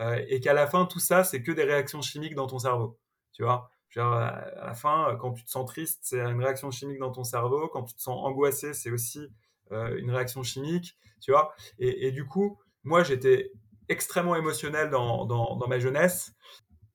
[0.00, 2.98] euh, et qu'à la fin, tout ça, c'est que des réactions chimiques dans ton cerveau.
[3.32, 3.70] Tu vois?
[3.96, 7.68] À la fin, quand tu te sens triste, c'est une réaction chimique dans ton cerveau.
[7.68, 9.32] Quand tu te sens angoissé, c'est aussi
[9.70, 10.98] une réaction chimique.
[11.20, 11.54] Tu vois?
[11.78, 13.52] Et, du coup, moi, j'étais
[13.88, 16.32] extrêmement émotionnel dans, dans, dans ma jeunesse,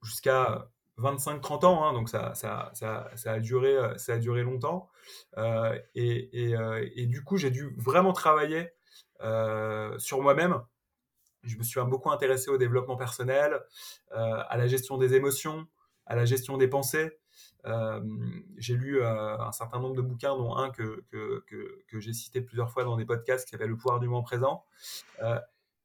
[0.03, 0.69] jusqu'à
[0.99, 2.71] 25-30 ans, hein, donc euh, ça
[3.25, 4.89] a duré longtemps.
[5.38, 8.71] Euh, euh, et, du coup, j'ai dû vraiment travailler
[9.97, 10.62] sur moi-même.
[11.43, 13.62] Je me suis beaucoup intéressé au développement personnel,
[14.12, 15.67] à la gestion des émotions,
[16.05, 17.17] à la gestion des pensées.
[18.57, 22.83] j'ai lu un certain nombre de bouquins, dont un que, que j'ai cité plusieurs fois
[22.83, 24.65] dans des podcasts qui s'appelle Le pouvoir du moment présent,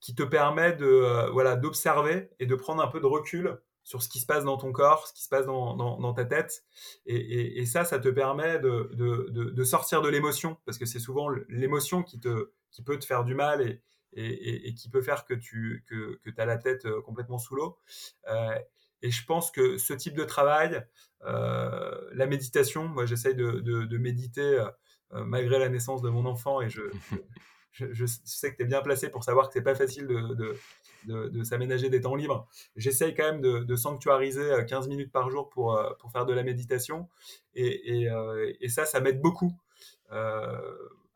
[0.00, 4.08] qui te permet de voilà d'observer et de prendre un peu de recul sur ce
[4.08, 6.64] qui se passe dans ton corps, ce qui se passe dans, ta tête.
[7.06, 12.18] Et, ça, ça te permet de, sortir de l'émotion, parce que c'est souvent l'émotion qui,
[12.18, 13.80] peut te faire du mal
[14.14, 17.78] et, qui peut faire que tu que, as la tête euh, complètement sous l'eau.
[18.28, 18.58] Euh,
[19.02, 20.82] et je pense que ce type de travail,
[21.26, 24.64] euh, la méditation, moi j'essaye de, méditer
[25.10, 26.80] malgré la naissance de mon enfant, et je,
[27.74, 30.56] je, sais que tu es bien placé pour savoir que c'est pas facile de,
[31.06, 32.46] de, s'aménager des temps libres.
[32.76, 37.08] J'essaye quand même de, sanctuariser 15 minutes par jour pour, pour faire de la méditation.
[37.54, 38.08] Et,
[38.60, 39.52] et, ça, ça m'aide beaucoup
[40.10, 40.60] à,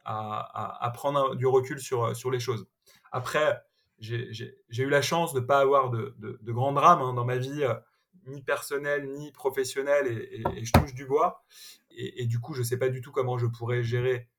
[0.04, 2.66] à, prendre du recul sur, sur les choses.
[3.12, 3.62] Après,
[4.00, 7.64] j'ai eu la chance de ne pas avoir de, grands drames hein, dans ma vie,
[7.64, 7.74] euh,
[8.26, 11.44] ni personnelle, ni professionnelle, et, je touche du bois.
[11.90, 14.38] Et, du coup, je ne sais pas du tout comment je pourrais gérer euh,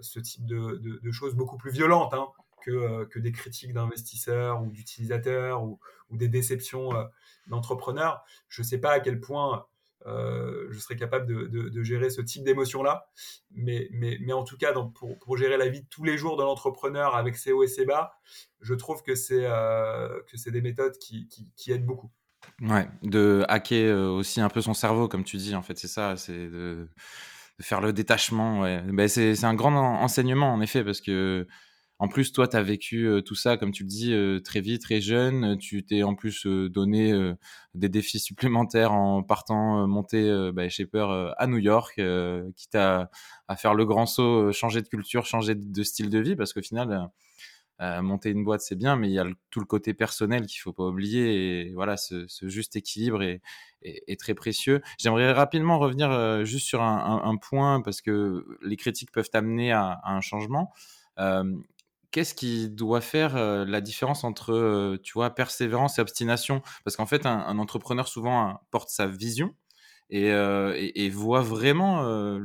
[0.00, 2.28] ce type de, choses beaucoup plus violentes hein,
[2.62, 5.78] que, euh, que, des critiques d'investisseurs ou d'utilisateurs ou,
[6.10, 6.90] ou, des déceptions
[7.46, 8.24] d'entrepreneurs.
[8.48, 9.66] Je ne sais pas à quel point
[10.06, 13.08] euh, je serais capable de, gérer ce type d'émotion-là.
[13.50, 16.36] Mais, mais, mais, en tout cas, pour, pour, gérer la vie de tous les jours
[16.36, 18.12] de l'entrepreneur avec ses hauts et ses bas,
[18.60, 22.10] je trouve que c'est euh, des méthodes qui, qui, aident beaucoup.
[22.62, 25.88] Ouais, de hacker euh, aussi un peu son cerveau, comme tu dis, en fait, c'est
[25.88, 26.88] ça, c'est de,
[27.60, 28.60] faire le détachement.
[28.60, 28.82] Ouais.
[28.86, 31.46] Ben, c'est un grand enseignement, en effet, parce que
[32.00, 35.00] en plus, toi, tu as vécu tout ça, comme tu le dis, très vite, très
[35.00, 35.58] jeune.
[35.58, 37.12] Tu t'es en plus donné
[37.74, 42.00] des défis supplémentaires en partant monter bah, Shaper à New York,
[42.54, 43.10] quitte à,
[43.48, 46.62] à, faire le grand saut, changer de culture, changer de style de vie, parce qu'au
[46.62, 47.10] final,
[47.80, 50.72] monter une boîte, c'est bien, mais il y a tout le côté personnel qu'il faut
[50.72, 51.68] pas oublier.
[51.68, 53.40] Et voilà, ce, juste équilibre est,
[54.18, 54.82] très précieux.
[54.98, 60.12] J'aimerais rapidement revenir juste sur un, point, parce que les critiques peuvent amener à, à
[60.12, 60.72] un changement
[62.10, 66.62] qu'est-ce qui doit faire la différence entre, tu vois, persévérance et obstination?
[66.84, 69.54] Parce qu'en fait, un, entrepreneur souvent porte sa vision
[70.10, 72.38] et, voit vraiment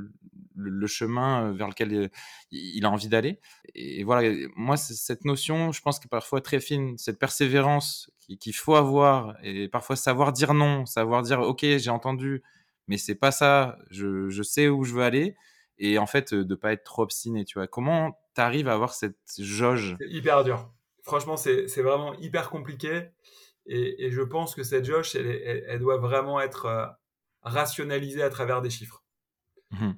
[0.56, 2.10] le, chemin vers lequel
[2.52, 3.39] il, a envie d'aller.
[3.76, 8.76] Et voilà, moi, cette notion, je pense que parfois très fine, cette persévérance qu'il faut
[8.76, 12.42] avoir et parfois savoir dire non, savoir dire, ok, j'ai entendu,
[12.88, 15.36] mais c'est pas ça, je, je sais où je veux aller
[15.78, 17.68] et en fait de pas être trop obstiné tu vois.
[17.68, 19.96] Comment tu arrives à avoir cette jauge?
[20.00, 20.72] C'est hyper dur.
[21.04, 23.10] Franchement c'est vraiment hyper compliqué
[23.66, 26.86] et, je pense que cette jauge elle, elle, doit vraiment être euh,
[27.42, 29.04] rationalisée à travers des chiffres.
[29.72, 29.92] Mmh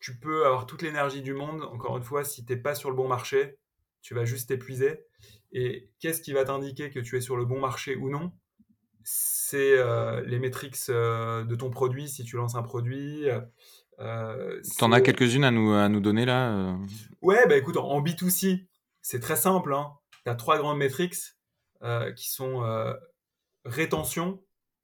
[0.00, 2.90] tu peux avoir toute l'énergie du monde encore une fois si tu n'es pas sur
[2.90, 3.58] le bon marché
[4.02, 5.04] tu vas juste t'épuiser
[5.52, 8.32] et qu'est-ce qui va t'indiquer que tu es sur le bon marché ou non?
[9.02, 13.26] C'est euh, les métriques euh, de ton produit si tu lances un produit
[14.00, 16.76] euh, T'en as quelques-unes à nous, à nous donner là
[17.22, 18.66] Ouais, bah écoute, en B2C,
[19.00, 19.72] c'est très simple.
[19.72, 19.92] Hein.
[20.24, 21.16] Tu as trois grandes métriques
[22.16, 22.62] qui sont
[23.64, 24.42] rétention,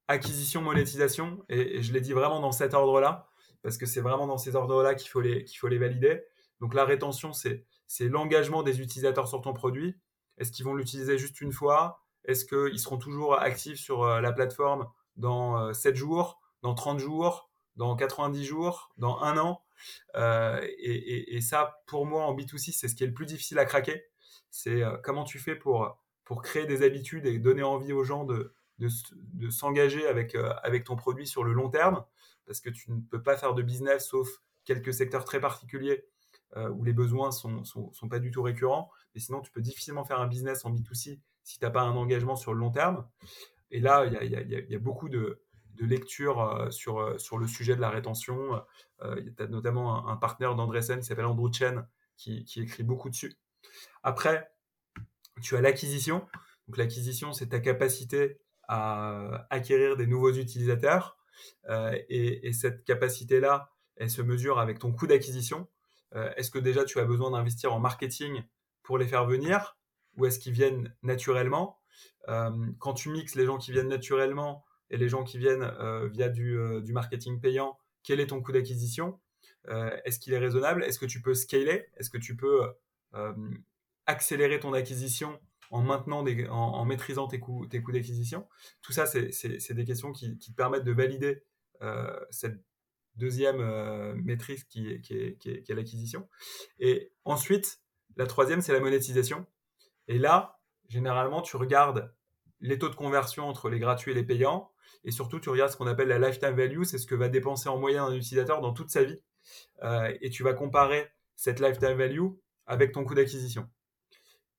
[0.09, 1.45] acquisition, monétisation.
[1.49, 3.29] Et, je l'ai dit vraiment dans cet ordre-là,
[3.65, 6.23] parce que c'est vraiment dans ces ordres-là qu'il faut, les, faut les valider.
[6.61, 9.97] Donc la rétention, c'est, c'est l'engagement des utilisateurs sur ton produit.
[10.39, 12.05] Est-ce qu'ils vont l'utiliser juste une fois?
[12.25, 17.97] Est-ce qu'ils seront toujours actifs sur la plateforme dans 7 jours, dans 30 jours dans
[17.97, 19.63] 90 jours, dans un an?
[20.17, 23.65] Euh, et, ça, pour moi, en B2C, c'est ce qui est le plus difficile à
[23.65, 24.05] craquer.
[24.51, 28.25] C'est euh, comment tu fais pour, pour créer des habitudes et donner envie aux gens
[28.25, 32.05] de, de, s'engager avec, euh, avec ton produit sur le long terme.
[32.47, 34.29] Parce que tu ne peux pas faire de business sauf
[34.65, 36.05] quelques secteurs très particuliers
[36.71, 38.89] où les besoins sont, sont, sont, pas du tout récurrents.
[39.13, 41.97] Mais sinon, tu peux difficilement faire un business en B2C si tu n'as pas un
[41.97, 43.09] engagement sur le long terme.
[43.73, 45.43] Et là, il y a, y, y a, beaucoup de,
[45.77, 48.63] de lecture euh, sur, euh, sur le sujet de la rétention.
[49.03, 53.11] Euh, il y a notamment un, partenaire d'Andresen qui s'appelle Andrew Chen qui, écrit beaucoup
[53.11, 53.37] dessus.
[54.03, 54.51] Après,
[55.43, 56.27] tu as l'acquisition.
[56.69, 61.19] Donc l'acquisition, c'est ta capacité à acquérir des nouveaux utilisateurs.
[62.09, 65.69] et, cette capacité-là, elle se mesure avec ton coût d'acquisition.
[66.37, 68.43] est-ce que déjà tu as besoin d'investir en marketing
[68.83, 69.77] pour les faire venir
[70.17, 71.79] ou est-ce qu'ils viennent naturellement?
[72.27, 76.27] Quand tu mixes les gens qui viennent naturellement et les gens qui viennent euh, via
[76.27, 79.19] euh, du, marketing payant, quel est ton coût d'acquisition?
[79.69, 80.85] Euh, Est-ce qu'il est raisonnable?
[80.85, 81.87] Est-ce que tu peux scaler?
[81.97, 82.63] Est-ce que tu peux
[84.07, 88.49] accélérer ton acquisition en maintenant en, maîtrisant tes coûts, d'acquisition
[88.83, 91.43] Tout ça, c'est des questions qui, te permettent de valider
[92.31, 92.61] cette
[93.17, 93.59] deuxième
[94.23, 96.29] maîtrise qui est, qui est, qui est l'acquisition.
[96.79, 97.81] Et ensuite,
[98.17, 99.47] la troisième, c'est la monétisation.
[100.09, 102.15] Et là, généralement, tu regardes
[102.61, 104.71] les taux de conversion entre les gratuits et les payants.
[105.05, 107.69] Et surtout, tu regardes ce qu'on appelle la lifetime value, c'est ce que va dépenser
[107.69, 109.21] en moyenne un utilisateur dans toute sa vie.
[109.83, 112.29] Euh, et tu vas comparer cette lifetime value
[112.67, 113.69] avec ton coût d'acquisition.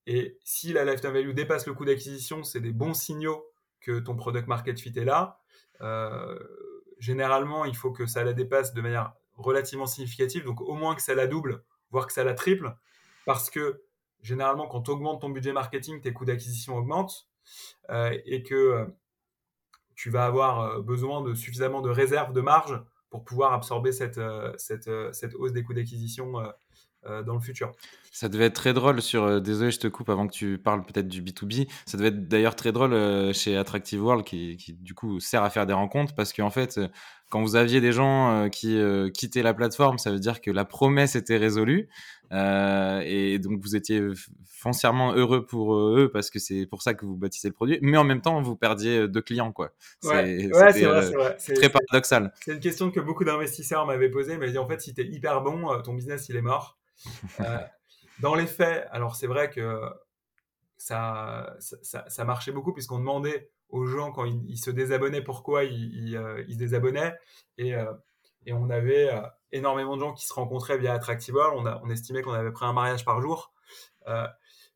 [0.06, 3.44] Et si la lifetime value dépasse le coût d'acquisition, c'est des bons signaux
[3.80, 5.40] que ton product market fit est là.
[5.80, 6.38] Euh,
[6.98, 11.02] généralement, il faut que ça la dépasse de manière relativement significative, donc au moins que
[11.02, 12.74] ça la double, voire que ça la triple,
[13.26, 13.82] parce que
[14.22, 17.28] généralement, quand tu augmentes ton budget marketing, tes coûts d'acquisition augmentent,
[17.90, 18.86] euh, et que
[19.94, 24.20] tu vas avoir euh, besoin de suffisamment de réserves de marge pour pouvoir absorber cette,
[24.56, 26.34] cette, cette hausse des coûts d'acquisition
[27.24, 27.72] dans le futur.
[28.12, 29.40] Ça devait être très drôle sur.
[29.40, 31.68] désolé, je te coupe avant que tu parles peut-être du B2B.
[31.84, 32.94] Ça devait être d'ailleurs très drôle
[33.34, 36.80] chez Attractive World qui, qui, du coup sert à faire des rencontres parce qu'en fait,
[37.28, 38.80] quand vous aviez des gens qui
[39.12, 41.88] quittaient la plateforme, ça veut dire que la promesse était résolue
[42.32, 44.02] euh, et donc vous étiez
[44.46, 47.96] foncièrement heureux pour eux parce que c'est pour ça que vous bâtissez le produit, mais
[47.96, 49.72] en même temps vous perdiez deux clients quoi.
[50.04, 52.32] Ouais, c'est vrai, c'est très paradoxal.
[52.44, 55.42] C'est une question que beaucoup d'investisseurs m'avaient posée, mais en fait si tu es hyper
[55.42, 56.78] bon, ton business il est mort.
[57.40, 57.58] Euh,
[58.20, 59.78] dans les faits, alors c'est vrai que
[60.78, 66.08] ça, ça, ça, marchait beaucoup puisqu'on demandait aux gens quand ils, se désabonnaient pourquoi ils,
[66.08, 67.14] ils, euh, se désabonnaient
[67.58, 67.74] et,
[68.46, 69.10] et on avait
[69.52, 71.58] énormément de gens qui se rencontraient via Attractiveworld.
[71.58, 73.52] On, a, on estimait qu'on avait pris un mariage par jour.
[74.06, 74.26] Euh,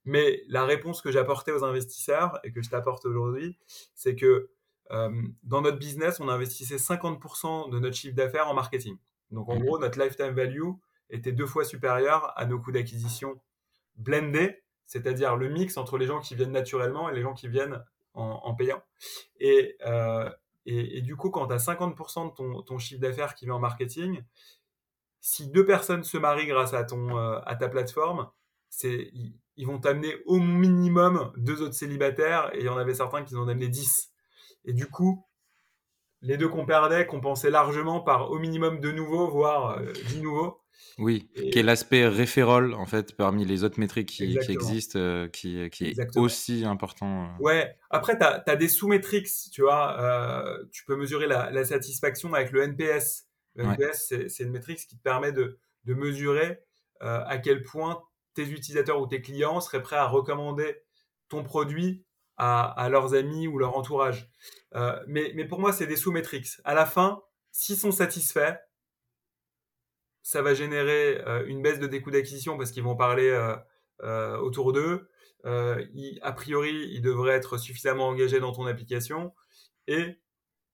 [0.04, 3.59] mais la réponse que j'apportais aux investisseurs et que je t'apporte aujourd'hui,
[3.94, 4.50] c'est que
[4.90, 8.96] euh, dans notre business, on investissait 50% de notre chiffre d'affaires en marketing.
[9.30, 9.64] Donc en mmh.
[9.64, 10.70] gros, notre lifetime value
[11.11, 13.40] était deux fois supérieur à nos coûts d'acquisition
[13.96, 17.85] blendés, c'est-à-dire le mix entre les gens qui viennent naturellement et les gens qui viennent
[18.14, 18.83] en, payant.
[19.38, 20.28] Et, euh,
[20.70, 23.61] et, du coup, quand tu as 50% de ton, ton chiffre d'affaires qui vient en
[23.61, 24.22] marketing,
[25.20, 28.30] si deux personnes se marient grâce à, ton, euh, à ta plateforme,
[28.68, 29.11] c'est,
[29.56, 33.35] ils, vont t'amener au minimum deux autres célibataires et il y en avait certains qui
[33.37, 34.12] en amené 10.
[34.64, 35.26] Et du coup,
[36.22, 40.61] les deux qu'on perdait compensaient largement par au minimum deux nouveaux, voire euh, dix nouveaux.
[40.98, 45.70] Oui, qui est l'aspect référol en fait parmi les autres métriques qui, existent, euh, qui,
[45.70, 47.28] qui est aussi important.
[47.40, 52.52] Ouais, après tu as, des sous-métriques, tu vois, tu peux mesurer la, la, satisfaction avec
[52.52, 53.30] le NPS.
[53.54, 56.61] Le NPS, c'est une métrique qui te permet de, mesurer
[57.02, 58.02] euh, à quel point
[58.35, 60.76] tes utilisateurs ou tes clients seraient prêts à recommander
[61.28, 62.04] ton produit
[62.37, 64.30] à, leurs amis ou leur entourage.
[64.74, 66.48] Euh, mais, mais, pour moi, c'est des sous-métriques.
[66.64, 68.56] À la fin, s'ils sont satisfaits,
[70.22, 73.30] ça va générer euh, une baisse de des coûts d'acquisition parce qu'ils vont parler
[74.40, 75.09] autour d'eux.
[75.44, 79.35] a priori, ils devraient être suffisamment engagés dans ton application
[79.87, 80.18] et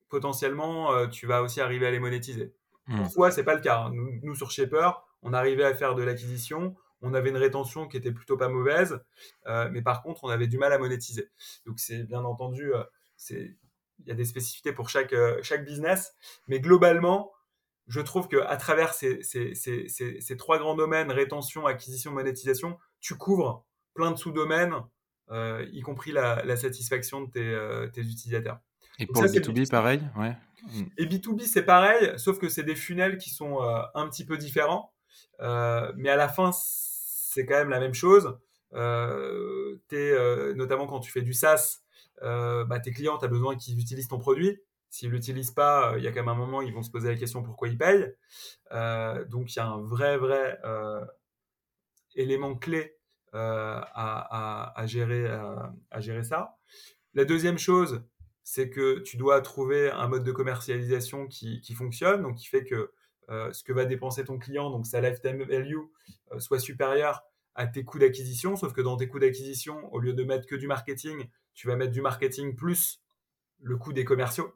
[0.08, 2.54] potentiellement, tu vas aussi arriver à les monétiser.
[2.86, 2.98] Mmh.
[2.98, 3.86] Parfois, c'est pas le cas.
[3.86, 3.92] Hein.
[4.22, 8.12] Nous, sur Shaper, on arrivait à faire de l'acquisition, on avait une rétention qui était
[8.12, 9.00] plutôt pas mauvaise,
[9.46, 11.30] euh, mais par contre, on avait du mal à monétiser.
[11.66, 12.82] Donc, c'est bien entendu, euh,
[13.16, 13.56] c'est
[14.00, 16.14] il y a des spécificités pour chaque, euh, chaque business,
[16.48, 17.32] mais globalement,
[17.86, 22.78] je trouve que à travers ces, ces, ces, ces, trois grands domaines, rétention, acquisition, monétisation,
[23.00, 24.74] tu couvres plein de sous-domaines,
[25.30, 28.58] y compris la, la, satisfaction de tes, tes utilisateurs.
[28.98, 30.00] Et pour le B2B, pareil?
[30.16, 30.36] Ouais.
[30.98, 34.36] Et B2B, c'est pareil, sauf que c'est des funnels qui sont euh, un petit peu
[34.36, 34.92] différents.
[35.40, 38.38] Euh, mais à la fin, c'est quand même la même chose.
[38.74, 41.82] Euh, es, notamment quand tu fais du SaaS,
[42.22, 44.58] bah, tes clients, tu as besoin qu'ils utilisent ton produit.
[44.90, 47.08] S'ils ne l'utilisent pas, il y a quand même un moment, ils vont se poser
[47.08, 48.14] la question pourquoi ils payent.
[49.28, 50.58] donc, il y a un vrai, vrai
[52.14, 52.96] élément clé
[53.32, 55.28] à, gérer,
[56.22, 56.56] ça.
[57.14, 58.04] La deuxième chose,
[58.42, 62.92] c'est que tu dois trouver un mode de commercialisation qui, fonctionne, donc qui fait que
[63.28, 65.78] euh, ce que va dépenser ton client, donc sa lifetime value,
[66.30, 67.24] euh, soit supérieur
[67.56, 70.54] à tes coûts d'acquisition, sauf que dans tes coûts d'acquisition, au lieu de mettre que
[70.54, 73.02] du marketing, tu vas mettre du marketing plus
[73.62, 74.54] le coût des commerciaux.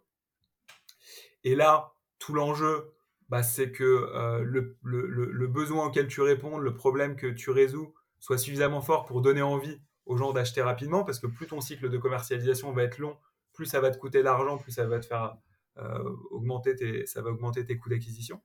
[1.44, 2.92] Et là, tout l'enjeu,
[3.31, 8.38] bah, c'est que euh, le, besoin auquel tu réponds, le problème que tu résous, soit
[8.38, 11.96] suffisamment fort pour donner envie aux gens d'acheter rapidement, parce que plus ton cycle de
[11.96, 13.16] commercialisation va être long,
[13.53, 15.37] plus ça va te coûter d'argent, plus ça va te faire
[15.79, 18.42] euh, augmenter tes, ça va augmenter tes coûts d'acquisition.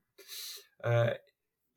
[0.86, 1.12] Euh,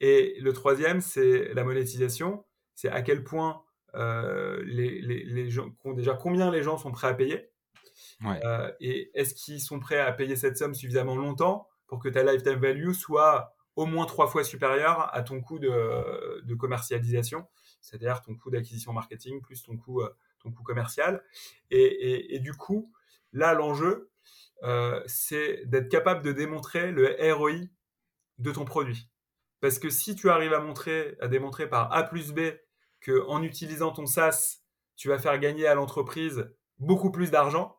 [0.00, 2.44] et le troisième, c'est la monétisation.
[2.74, 3.62] C'est à quel point
[3.94, 7.50] les, les, gens, déjà combien les gens sont prêts à payer?
[8.81, 12.61] Et est-ce qu'ils sont prêts à payer cette somme suffisamment longtemps pour que ta lifetime
[12.61, 17.46] value soit au moins trois fois supérieure à ton coût de, commercialisation,
[17.81, 20.02] c'est-à-dire ton coût d'acquisition marketing plus ton coût,
[20.40, 21.22] ton coût commercial?
[21.70, 22.92] Et, et, et, du coup,
[23.33, 24.11] Là, l'enjeu,
[24.62, 27.66] euh, c'est d'être capable de démontrer le ROI
[28.38, 29.09] de ton produit.
[29.61, 32.40] Parce que si tu arrives à, montrer, à démontrer par A plus B
[33.05, 34.61] qu'en utilisant ton SaaS,
[34.97, 37.78] tu vas faire gagner à l'entreprise beaucoup plus d'argent,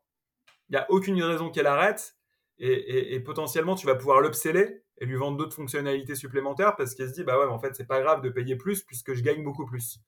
[0.70, 2.16] il n'y a aucune raison qu'elle arrête
[2.58, 7.14] et, potentiellement tu vas pouvoir l'upseller et lui vendre d'autres fonctionnalités supplémentaires parce qu'elle se
[7.14, 9.66] dit bah ouais, en fait, c'est pas grave de payer plus puisque je gagne beaucoup
[9.66, 10.00] plus.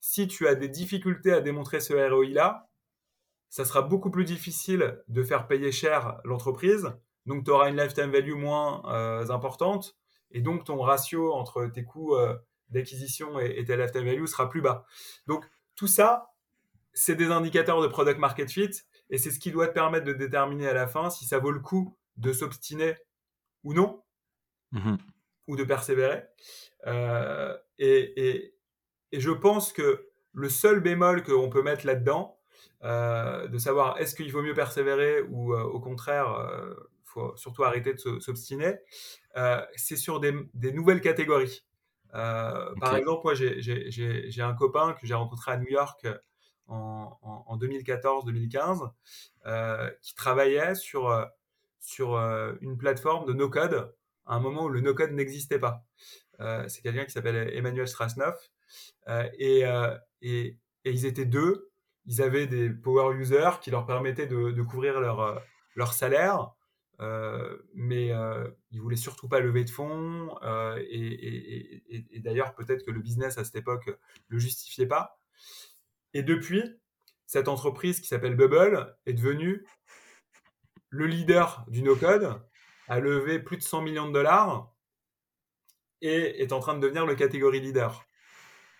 [0.00, 2.68] Si tu as des difficultés à démontrer ce ROI là,
[3.48, 6.92] ça sera beaucoup plus difficile de faire payer cher l'entreprise.
[7.26, 9.96] Donc, tu auras une lifetime value moins euh, importante.
[10.30, 12.36] Et donc, ton ratio entre tes coûts euh,
[12.68, 14.84] d'acquisition et, ta lifetime value sera plus bas.
[15.26, 15.44] Donc,
[15.74, 16.32] tout ça,
[16.92, 18.70] c'est des indicateurs de product market fit.
[19.10, 21.52] Et c'est ce qui doit te permettre de déterminer à la fin si ça vaut
[21.52, 22.96] le coup de s'obstiner
[23.64, 24.02] ou non
[24.72, 24.96] mmh
[25.48, 26.24] ou de persévérer.
[27.78, 28.52] et,
[29.12, 32.36] et je pense que le seul bémol qu'on peut mettre là-dedans,
[32.84, 37.34] euh, de savoir est-ce qu'il vaut mieux persévérer ou euh, au contraire, il euh, faut
[37.36, 38.76] surtout arrêter de s'obstiner,
[39.76, 40.32] c'est sur des,
[40.72, 41.64] nouvelles catégories.
[42.12, 46.06] Par exemple, moi, j'ai un copain que j'ai rencontré à New York
[46.68, 48.90] en, en 2014-2015
[50.02, 51.26] qui travaillait sur,
[51.80, 52.16] sur
[52.60, 53.94] une plateforme de no-code
[54.26, 55.84] à un moment où le no-code n'existait pas.
[56.68, 58.50] c'est quelqu'un qui s'appelle Emmanuel Strasnoff
[59.08, 61.70] euh, euh, et, et, ils étaient deux.
[62.06, 65.38] Ils avaient des power users qui leur permettaient de, couvrir leur, euh,
[65.74, 66.52] leur salaire.
[67.74, 70.34] mais euh, ils voulaient surtout pas lever de fonds
[70.78, 71.82] et,
[72.16, 73.90] et d'ailleurs peut-être que le business à cette époque
[74.28, 75.18] le justifiait pas.
[76.16, 76.80] Et depuis,
[77.26, 79.66] cette entreprise qui s'appelle Bubble est devenue
[80.88, 82.40] le leader du no-code,
[82.88, 84.72] a levé plus de 100 millions de dollars
[86.00, 88.06] et est en train de devenir le catégorie leader.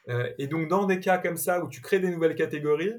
[0.08, 2.94] Euh, et donc, dans des cas comme ça où tu crées des nouvelles catégories,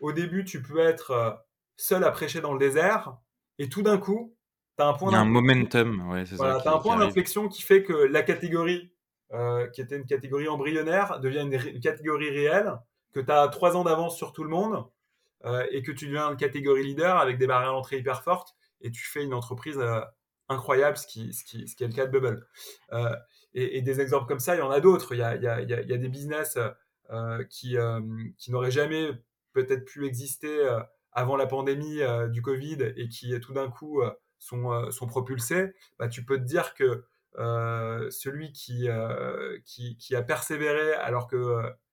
[0.00, 1.30] au début, tu peux être euh,
[1.76, 3.18] seul à prêcher dans le désert,
[3.58, 4.34] et tout d'un coup,
[4.78, 6.72] tu as un point Il y a un momentum, ouais, c'est voilà, ça.
[6.72, 8.94] un point d'inflexion qui fait que la catégorie,
[9.34, 12.72] euh, qui était une catégorie embryonnaire, devient une, catégorie réelle,
[13.12, 14.84] que tu as trois ans d'avance sur tout le monde,
[15.70, 19.04] et que tu deviens une catégorie leader avec des barrières d'entrée hyper fortes, et tu
[19.04, 19.80] fais une entreprise
[20.48, 22.46] incroyable, ce qui, ce, qui, ce qui est le cas de Bubble.
[23.54, 25.14] Et, des exemples comme ça, il y en a d'autres.
[25.14, 26.58] Il, y a, des business
[27.10, 28.00] euh, qui, euh,
[28.38, 29.10] qui n'auraient jamais
[29.52, 30.80] peut-être pu exister euh,
[31.12, 32.00] avant la pandémie
[32.30, 34.00] du Covid et qui tout d'un coup
[34.38, 35.74] sont, sont propulsés.
[35.98, 37.04] Bah, tu peux te dire que
[37.36, 38.88] celui qui,
[39.66, 41.28] qui, a persévéré alors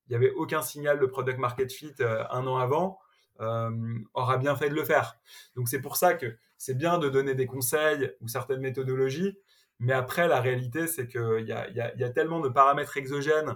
[0.09, 2.99] qu'il n'y avait aucun signal de product market fit un an avant,
[3.39, 5.17] aura bien fait de le faire.
[5.55, 9.37] Donc c'est pour ça que c'est bien de donner des conseils ou certaines méthodologies,
[9.79, 13.55] mais après, la réalité, c'est qu'il y a, y, a, tellement de paramètres exogènes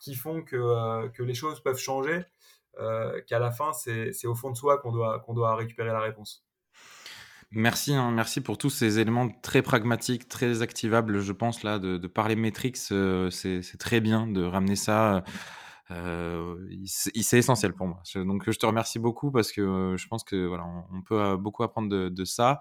[0.00, 2.24] qui font que, euh, que les choses peuvent changer
[2.78, 6.00] euh, qu'à la fin, c'est au fond de soi qu'on doit, qu'on doit récupérer la
[6.00, 6.44] réponse.
[7.52, 11.98] Merci, hein, merci pour tous ces éléments très pragmatiques, très activables, je pense, là, de,
[12.06, 15.24] parler métriques, euh, c'est très bien de ramener ça.
[16.86, 18.02] C'est essentiel pour moi.
[18.14, 21.88] Donc, je te remercie beaucoup parce que je pense que voilà, on, peut beaucoup apprendre
[21.88, 22.60] de, de ça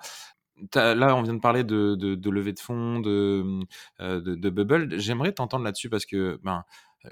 [0.75, 3.61] là, on vient de parler de, de, levée de fonds, de,
[3.99, 4.99] euh, de, Bubble.
[4.99, 6.63] J'aimerais t'entendre là-dessus parce que ben,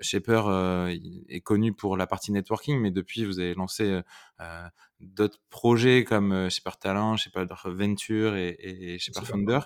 [0.01, 0.95] Shaper euh,
[1.29, 4.01] est connu pour la partie networking, mais depuis, vous avez lancé
[4.41, 4.67] euh,
[4.99, 9.59] d'autres projets comme Shaper Talent, Shaper Venture et, et Shaper Founder.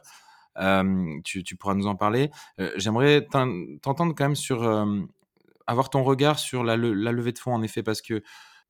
[1.23, 2.29] Tu, tu, pourras nous en parler.
[2.75, 4.61] J'aimerais t'entendre quand même sur
[5.71, 8.21] avoir ton regard sur la, levée de fonds, en effet, parce que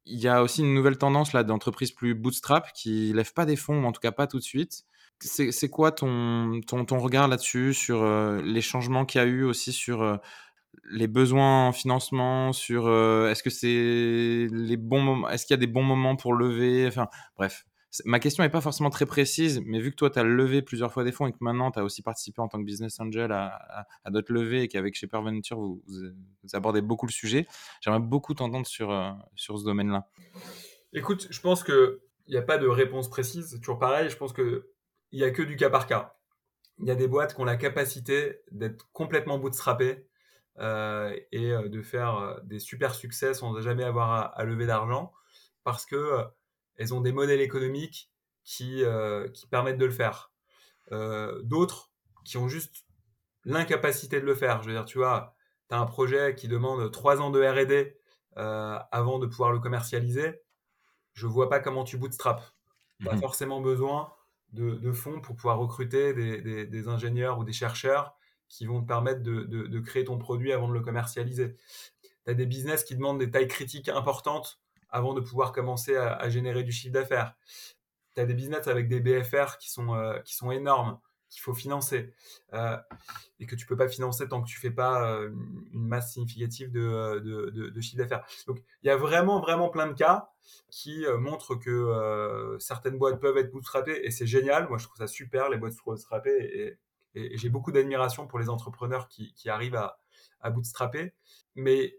[0.05, 3.55] il y a aussi une nouvelle tendance là d'entreprises plus bootstrap qui lèvent pas des
[3.55, 4.85] fonds, en tout cas pas tout de suite
[5.23, 9.43] c'est quoi ton, ton, ton regard là-dessus, sur euh, les changements qu'il y a eu
[9.43, 10.17] aussi sur euh,
[10.89, 15.83] les besoins en financement, sur euh, est-ce que c'est est-ce qu'il y a des bons
[15.83, 17.65] moments pour lever, enfin bref.
[18.05, 20.93] Ma question n'est pas forcément très précise, mais vu que toi, tu as levé plusieurs
[20.93, 23.31] fois des fonds et que maintenant, tu as aussi participé en tant que business angel
[23.31, 25.81] à, à, d'autres levées et qu'avec Shaper Venture, vous,
[26.53, 27.47] abordez beaucoup le sujet,
[27.81, 30.07] j'aimerais beaucoup t'entendre sur, sur ce domaine-là.
[30.93, 33.59] Écoute, je pense qu'il n'y a pas de réponse précise.
[33.61, 34.71] Toujours pareil, je pense que
[35.11, 36.15] il n'y a que du cas par cas.
[36.79, 40.07] Il y a des boîtes qui ont la capacité d'être complètement bootstrappées
[40.59, 45.13] euh, et euh, de faire euh, des super succès sans jamais avoir à, lever d'argent
[45.63, 46.23] parce que
[46.77, 48.09] elles ont des modèles économiques
[48.43, 48.83] qui,
[49.33, 50.31] qui permettent de le faire.
[51.43, 51.91] D'autres
[52.25, 52.85] qui ont juste
[53.45, 54.61] l'incapacité de le faire.
[54.61, 55.35] Je veux dire, tu vois,
[55.69, 57.97] tu as un projet qui demande trois ans de R&D
[58.35, 60.41] avant de pouvoir le commercialiser.
[61.13, 62.41] Je vois pas comment tu bootstrap.
[62.99, 64.13] Tu as mmh forcément besoin
[64.53, 68.15] de, fonds pour pouvoir recruter des, ingénieurs ou des chercheurs
[68.49, 71.55] qui vont te permettre de, créer ton produit avant de le commercialiser.
[72.03, 74.61] Tu as des business qui demandent des tailles critiques importantes
[74.91, 77.35] avant de pouvoir commencer à, générer du chiffre d'affaires.
[78.15, 81.53] Tu as des business avec des BFR qui sont, euh, qui sont énormes qu'il faut
[81.53, 82.13] financer
[82.53, 82.75] euh,
[83.39, 85.29] et que tu peux pas financer tant que tu fais pas euh,
[85.71, 88.25] une masse significative de, de, chiffre d'affaires.
[88.47, 90.29] Donc il y a vraiment vraiment plein de cas
[90.69, 94.67] qui montrent que certaines boîtes peuvent être bootstrappées et c'est génial.
[94.67, 96.77] Moi je trouve ça super les boîtes bootstrappées
[97.15, 100.01] et, et, j'ai beaucoup d'admiration pour les entrepreneurs qui, qui arrivent à,
[100.41, 101.13] à bootstrapper.
[101.55, 101.97] Mais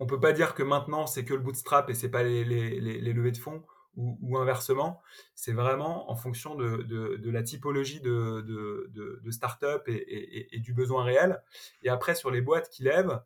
[0.00, 3.32] on peut pas dire que maintenant c'est que le bootstrap et c'est pas les, levées
[3.32, 3.64] de fonds
[3.96, 5.02] ou, inversement.
[5.34, 11.42] C'est vraiment en fonction de, la typologie de, de, start-up et, du besoin réel.
[11.82, 13.20] Et après, sur les boîtes qui lèvent,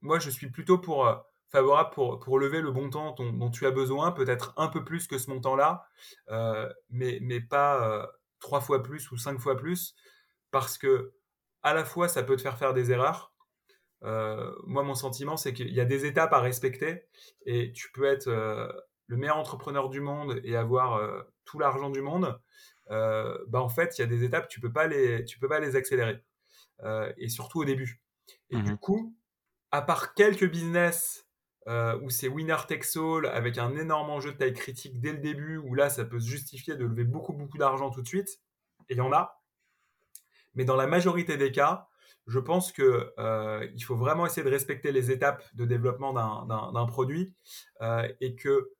[0.00, 1.14] moi, je suis plutôt pour, euh,
[1.52, 5.18] favorable pour, lever le bon temps dont, tu as besoin, peut-être un peu plus que
[5.18, 5.86] ce montant-là,
[6.30, 8.06] euh, mais, mais pas euh,
[8.40, 9.94] trois fois plus ou cinq fois plus,
[10.50, 11.12] parce que
[11.62, 13.31] à la fois, ça peut te faire faire des erreurs.
[14.04, 17.04] Euh, moi, mon sentiment, c'est qu'il y a des étapes à respecter
[17.46, 21.00] et tu peux être le meilleur entrepreneur du monde et avoir
[21.44, 22.40] tout l'argent du monde.
[22.88, 25.60] bah en fait, il y a des étapes, tu peux pas les, tu peux pas
[25.60, 26.22] les accélérer.
[27.16, 28.02] et surtout au début.
[28.50, 29.16] Et du mmh coup,
[29.70, 31.26] à part quelques business
[31.68, 35.18] euh, où c'est winner takes all avec un énorme enjeu de taille critique dès le
[35.18, 38.40] début, où là, ça peut se justifier de lever beaucoup, beaucoup d'argent tout de suite.
[38.88, 39.40] Et il y en a.
[40.54, 41.88] Mais dans la majorité des cas,
[42.26, 42.84] je pense qu'il
[43.18, 47.34] euh, faut vraiment essayer de respecter les étapes de développement d'un produit
[47.80, 48.70] euh, et que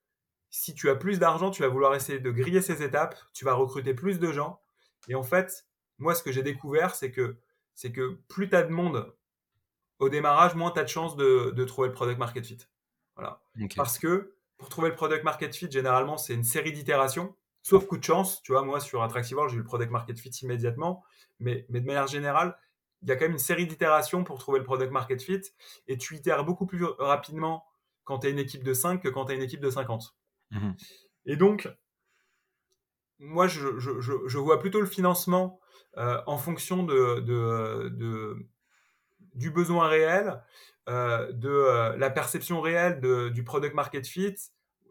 [0.50, 3.54] si tu as plus d'argent, tu vas vouloir essayer de griller ces étapes, tu vas
[3.54, 4.60] recruter plus de gens.
[5.08, 5.66] Et en fait,
[5.98, 7.38] moi, ce que j'ai découvert, c'est que,
[7.82, 9.14] que plus tu as de monde
[9.98, 12.58] au démarrage, moins tu as de chances de, trouver le product market fit.
[13.16, 13.40] Voilà.
[13.76, 17.96] Parce que pour trouver le product market fit, généralement, c'est une série d'itérations, sauf coup
[17.96, 18.42] de chance.
[18.42, 21.02] Tu vois, moi, sur Attractive j'ai eu le product market fit immédiatement.
[21.40, 22.56] Mais, mais de manière générale,
[23.02, 25.42] il y a quand même une série d'itérations pour trouver le product market fit.
[25.88, 27.64] Et tu itères beaucoup plus rapidement
[28.04, 30.14] quand tu as une équipe de 5 que quand tu as une équipe de 50.
[30.50, 30.70] Mmh
[31.26, 31.68] Et donc,
[33.18, 35.60] moi, je, je, je, vois plutôt le financement
[35.96, 38.36] euh, en fonction de, de, de,
[39.34, 40.42] du besoin réel,
[40.88, 43.00] euh, de euh, la perception réelle
[43.32, 44.36] du product market fit.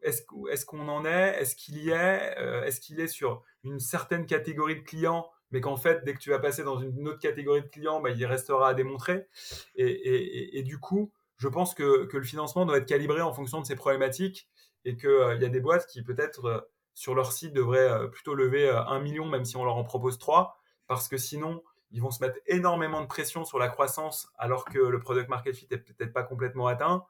[0.01, 1.39] Est-ce qu'on en est?
[1.39, 2.35] Est-ce qu'il y est?
[2.65, 6.29] Est-ce qu'il est sur une certaine catégorie de clients mais qu'en fait, dès que tu
[6.29, 9.27] vas passer dans une autre catégorie de clients, bah, il restera à démontrer.
[9.75, 13.75] Et, du coup, je pense que, le financement doit être calibré en fonction de ces
[13.75, 14.47] problématiques
[14.85, 18.99] et qu'il y a des boîtes qui peut-être sur leur site devraient plutôt lever un
[18.99, 22.37] million, même si on leur en propose trois, parce que sinon, ils vont se mettre
[22.47, 26.23] énormément de pression sur la croissance alors que le product market fit est peut-être pas
[26.23, 27.05] complètement atteint,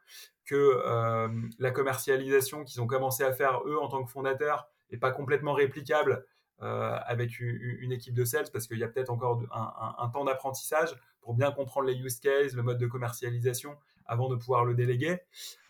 [0.46, 1.30] que euh,
[1.60, 5.54] la commercialisation qu'ils ont commencé à faire eux en tant que fondateurs est pas complètement
[5.54, 6.22] réplicable euh,
[6.62, 11.34] avec une, équipe de sales parce qu'il y a peut-être encore un, temps d'apprentissage pour
[11.34, 15.20] bien comprendre les use cases, le mode de commercialisation avant de pouvoir le déléguer.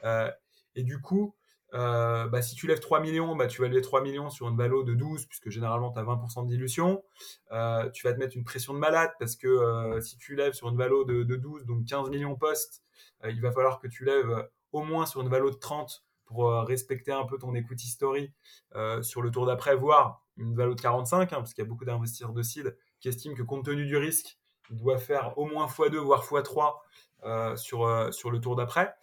[0.04, 0.30] Euh,
[0.76, 1.36] et du coup,
[1.74, 4.58] euh, bah, si tu lèves 3 millions, bah, tu vas lever 3 millions sur une
[4.58, 7.04] valo de 12, puisque généralement tu as 20% de dilution.
[7.52, 10.54] Euh, tu vas te mettre une pression de malade, parce que euh, si tu lèves
[10.54, 12.84] sur une valo de, 12, donc 15 millions post,
[13.24, 17.12] il va falloir que tu lèves au moins sur une valo de 30 pour respecter
[17.12, 18.32] un peu ton equity story
[19.02, 21.86] sur le tour d'après, voire une valo de 45, hein, parce qu'il y a beaucoup
[21.86, 24.38] d'investisseurs de seed qui estiment que compte tenu du risque,
[24.70, 26.76] il doit faire au moins x2, voire x3
[27.24, 28.96] euh, sur, euh, sur le tour d'après.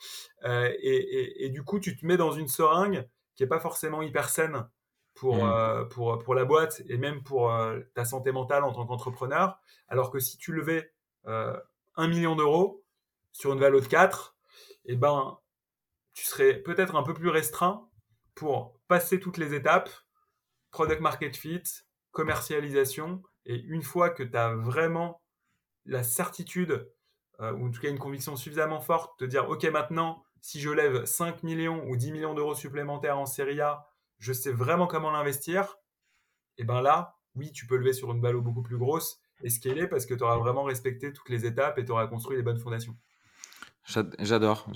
[0.44, 4.28] Euh, et, du coup, tu te mets dans une seringue qui n'est pas forcément hyper
[4.28, 4.68] saine
[5.14, 5.88] pour, mmh.
[5.90, 7.52] pour, pour la boîte et même pour
[7.94, 9.58] ta santé mentale en tant qu'entrepreneur.
[9.88, 10.92] Alors que si tu levais
[11.26, 12.84] 1 million d'euros
[13.32, 14.36] sur une valeur de 4,
[14.86, 15.38] et eh ben,
[16.14, 17.88] tu serais peut-être un peu plus restreint
[18.34, 19.90] pour passer toutes les étapes,
[20.70, 21.62] product market fit,
[22.10, 25.22] commercialisation, et une fois que tu as vraiment
[25.86, 26.90] la certitude
[27.40, 30.70] euh, ou en tout cas une conviction suffisamment forte de dire, OK, maintenant, si je
[30.70, 33.86] lève 5 millions ou 10 millions d'euros supplémentaires en Serie A,
[34.18, 35.76] je sais vraiment comment l'investir,
[36.58, 39.86] et bien là, oui, tu peux lever sur une balle beaucoup plus grosse et scaler
[39.86, 42.58] parce que tu auras vraiment respecté toutes les étapes et tu auras construit les bonnes
[42.58, 42.96] fondations.
[44.18, 44.68] J'adore,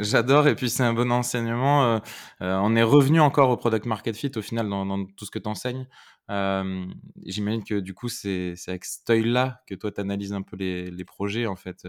[0.00, 1.84] j'adore et puis c'est un bon enseignement.
[1.84, 1.98] Euh,
[2.40, 5.38] euh, on est revenu encore au product market fit au final dans, tout ce que
[5.38, 5.86] tu enseignes.
[6.30, 6.86] Euh,
[7.26, 11.04] j'imagine que du coup c'est avec cet œil-là que toi tu analyses un peu les,
[11.04, 11.86] projets en fait.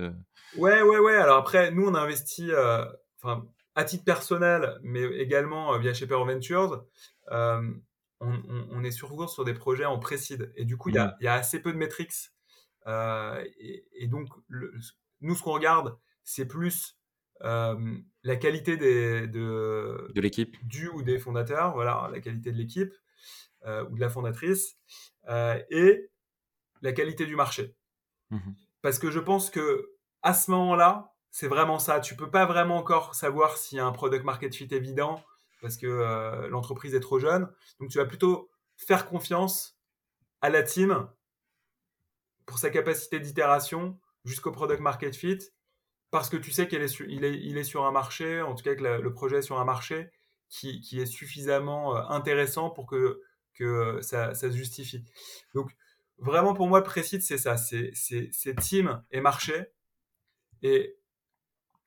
[0.58, 1.16] Ouais, ouais, ouais.
[1.16, 6.84] Alors après, nous on a investi à titre personnel, mais également via Shaper Ventures.
[8.20, 11.28] On, est surtout sur des projets en précide et du coup il y, a, mmh.
[11.28, 12.32] assez peu de métriques.
[12.88, 14.28] Et, donc
[15.22, 16.98] nous ce qu'on regarde, c'est plus
[17.42, 22.94] la qualité des, de, de l'équipe, du ou des fondateurs, voilà, la qualité de l'équipe
[23.66, 24.78] ou de la fondatrice,
[25.28, 26.10] et
[26.82, 27.76] la qualité du marché.
[28.30, 28.52] Mmh
[28.82, 29.92] Parce que je pense que
[30.22, 32.00] à ce moment-là, c'est vraiment ça.
[32.00, 35.24] Tu peux pas vraiment encore savoir s'il y a un product market fit évident
[35.62, 37.50] parce que l'entreprise est trop jeune.
[37.80, 39.78] Donc tu vas plutôt faire confiance
[40.42, 41.08] à la team
[42.46, 45.40] pour sa capacité d'itération jusqu'au product market fit
[46.12, 49.38] parce que tu sais qu'il est, sur un marché, en tout cas que le projet
[49.38, 50.12] est sur un marché
[50.52, 53.22] qui, est suffisamment euh, intéressant pour que,
[53.54, 55.06] que ça, se justifie.
[55.56, 55.72] Donc,
[56.18, 57.94] vraiment pour moi, le précise, c'est ça, c'est,
[58.60, 59.68] team et marché.
[60.62, 60.98] Et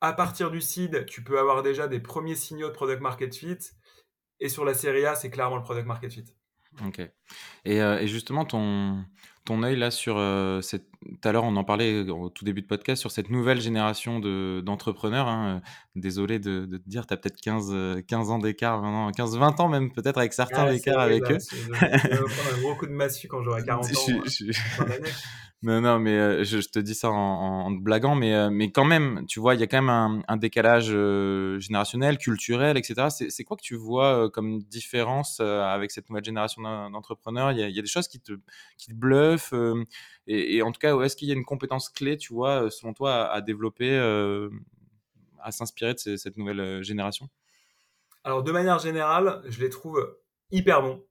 [0.00, 3.58] à partir du seed, tu peux avoir déjà des premiers signaux de product market fit.
[4.40, 6.24] Et sur la série A, c'est clairement le product market fit.
[6.84, 7.00] Ok.
[7.64, 9.04] Et, euh, et justement, ton,
[9.44, 10.20] ton œil là sur
[10.62, 10.84] cette.
[11.04, 14.20] Tout à l'heure, on en parlait au tout début de podcast sur cette nouvelle génération
[14.62, 15.28] d'entrepreneurs.
[15.28, 15.60] Hein.
[15.94, 20.16] Désolé de, te dire, tu as peut-être 15, 15 ans d'écart 15-20 ans même, peut-être
[20.16, 21.38] avec certains d'écart avec eux.
[21.38, 23.90] Je vais prendre un gros coup de massue quand j'aurai 40 ans.
[25.64, 29.24] Non, non, mais euh, je, te dis ça en, blaguant, mais, euh, mais quand même,
[29.26, 33.06] tu vois, il y a quand même un, décalage euh, générationnel, culturel, etc.
[33.30, 37.52] C'est quoi que tu vois comme différence avec cette nouvelle génération d'entrepreneurs?
[37.52, 38.34] Il, y, a des choses qui te,
[38.76, 38.94] qui te
[39.34, 39.54] bluffent
[40.26, 43.26] et, en tout cas, est-ce qu'il y a une compétence clé, tu vois, selon toi,
[43.30, 43.96] à, développer,
[45.42, 47.28] à s'inspirer de cette nouvelle génération?
[48.24, 50.16] Alors, de manière générale, je les trouve
[50.50, 51.04] hyper bons.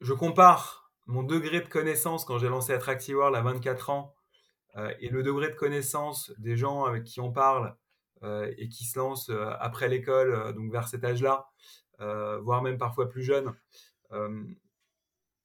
[0.00, 4.14] je, compare mon degré de connaissance quand j'ai lancé Attractive World à 24 ans
[4.76, 7.74] euh, et le degré de connaissance des gens avec qui on parle
[8.22, 11.48] euh, et qui se lancent euh, après l'école, donc vers cet âge-là,
[11.98, 13.54] voire même parfois plus jeunes,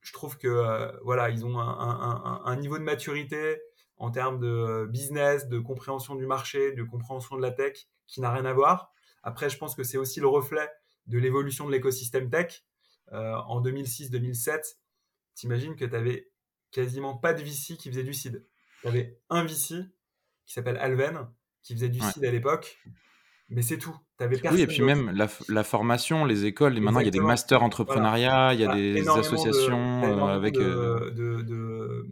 [0.06, 3.60] je trouve que voilà, ils ont un, niveau de maturité
[3.98, 8.32] en termes de business, de compréhension du marché, de compréhension de la tech qui n'a
[8.32, 8.92] rien à voir.
[9.24, 10.70] Après, je pense que c'est aussi le reflet
[11.08, 12.64] de l'évolution de l'écosystème tech.
[13.12, 14.76] en 2006-2007,
[15.34, 16.30] t'imagines que tu avais
[16.70, 18.46] quasiment pas de VC qui faisait du seed.
[18.82, 19.86] Tu avais un VC
[20.46, 21.28] qui s'appelle Alven,
[21.64, 22.78] qui faisait du seed à l'époque,
[23.50, 23.96] mais c'est tout.
[24.20, 27.62] Avais oui, et puis même la, formation, les écoles, maintenant il y a des masters
[27.62, 30.58] entrepreneuriat, il y a des associations euh, avec.
[30.58, 32.08] Euh, de,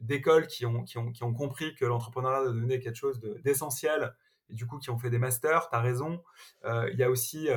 [0.00, 4.14] d'écoles qui ont, qui, ont, qui ont compris que l'entrepreneuriat devenait quelque chose d'essentiel
[4.50, 6.22] et du coup qui ont fait des masters, tu as raison.
[6.64, 7.48] Euh, il y a aussi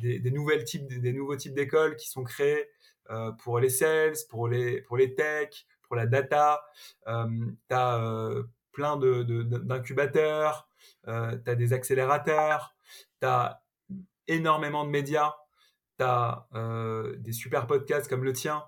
[0.00, 2.68] des, des, nouvelles types, des nouveaux types d'écoles qui sont créés
[3.38, 6.62] pour les sales, pour les, pour les tech, pour la data.
[7.04, 7.12] Tu
[7.70, 8.30] as
[8.76, 10.68] plein d'incubateurs,
[11.06, 12.76] de, tu as des accélérateurs,
[13.20, 13.62] tu as
[14.28, 15.34] énormément de médias,
[15.98, 16.46] tu as
[17.16, 18.64] des super podcasts comme le tien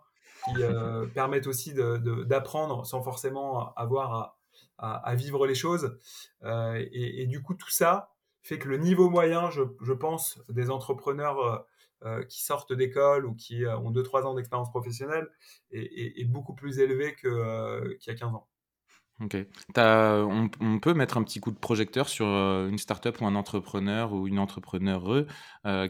[0.47, 0.55] qui
[1.15, 4.39] permettent aussi d'apprendre sans forcément avoir
[4.79, 5.99] à, vivre les choses.
[6.45, 10.71] Et, et, du coup, tout ça fait que le niveau moyen, je, je pense, des
[10.71, 11.67] entrepreneurs
[12.05, 15.29] euh, qui sortent d'école ou qui euh, ont 2-3 ans d'expérience professionnelle
[15.73, 18.47] est, beaucoup plus élevé euh, qu'il y a 15 ans.
[19.21, 19.37] Ok.
[19.77, 24.29] On, peut mettre un petit coup de projecteur sur une startup ou un entrepreneur ou
[24.29, 25.27] une entrepreneure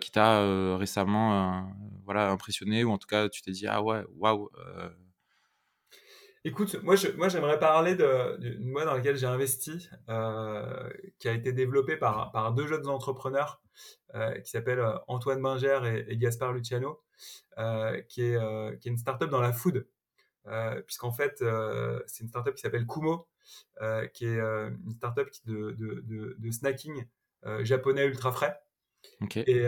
[0.01, 1.70] qui t'a récemment
[2.05, 4.49] voilà, impressionné ou en tout cas tu t'es dit ah ouais, waouh,
[6.45, 11.97] Écoute, moi, j'aimerais parler d'une boîte dans laquelle j'ai investi, euh, qui a été développée
[11.97, 13.61] par, deux jeunes entrepreneurs
[14.14, 17.03] euh, qui s'appellent euh, Antoine Binger et, Gaspard Luciano,
[18.09, 19.87] qui, est, qui est une startup dans la food.
[20.86, 21.44] Puisqu'en fait,
[22.07, 23.28] c'est une startup qui s'appelle Kumo,
[24.14, 27.07] qui est une startup de, de, de, snacking
[27.61, 28.59] japonais ultra frais.
[29.34, 29.64] Et,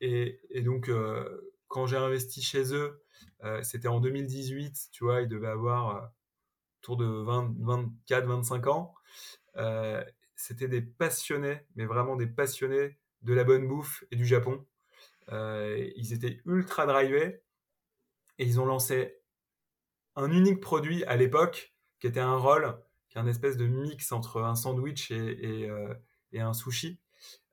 [0.00, 0.90] et, et, donc,
[1.68, 3.04] quand j'ai investi chez eux,
[3.42, 6.06] euh, c'était en 2018, tu vois, il devait avoir euh,
[6.82, 8.94] autour de 24, 25 ans.
[9.56, 10.02] Euh,
[10.36, 14.64] c'était des passionnés, mais vraiment des passionnés de la bonne bouffe et du Japon.
[15.30, 17.42] ils étaient ultra drivés
[18.38, 19.22] et ils ont lancé
[20.16, 22.76] un unique produit à l'époque qui était un roll,
[23.08, 25.68] qui est un espèce de mix entre un sandwich et,
[26.32, 26.98] et un sushi.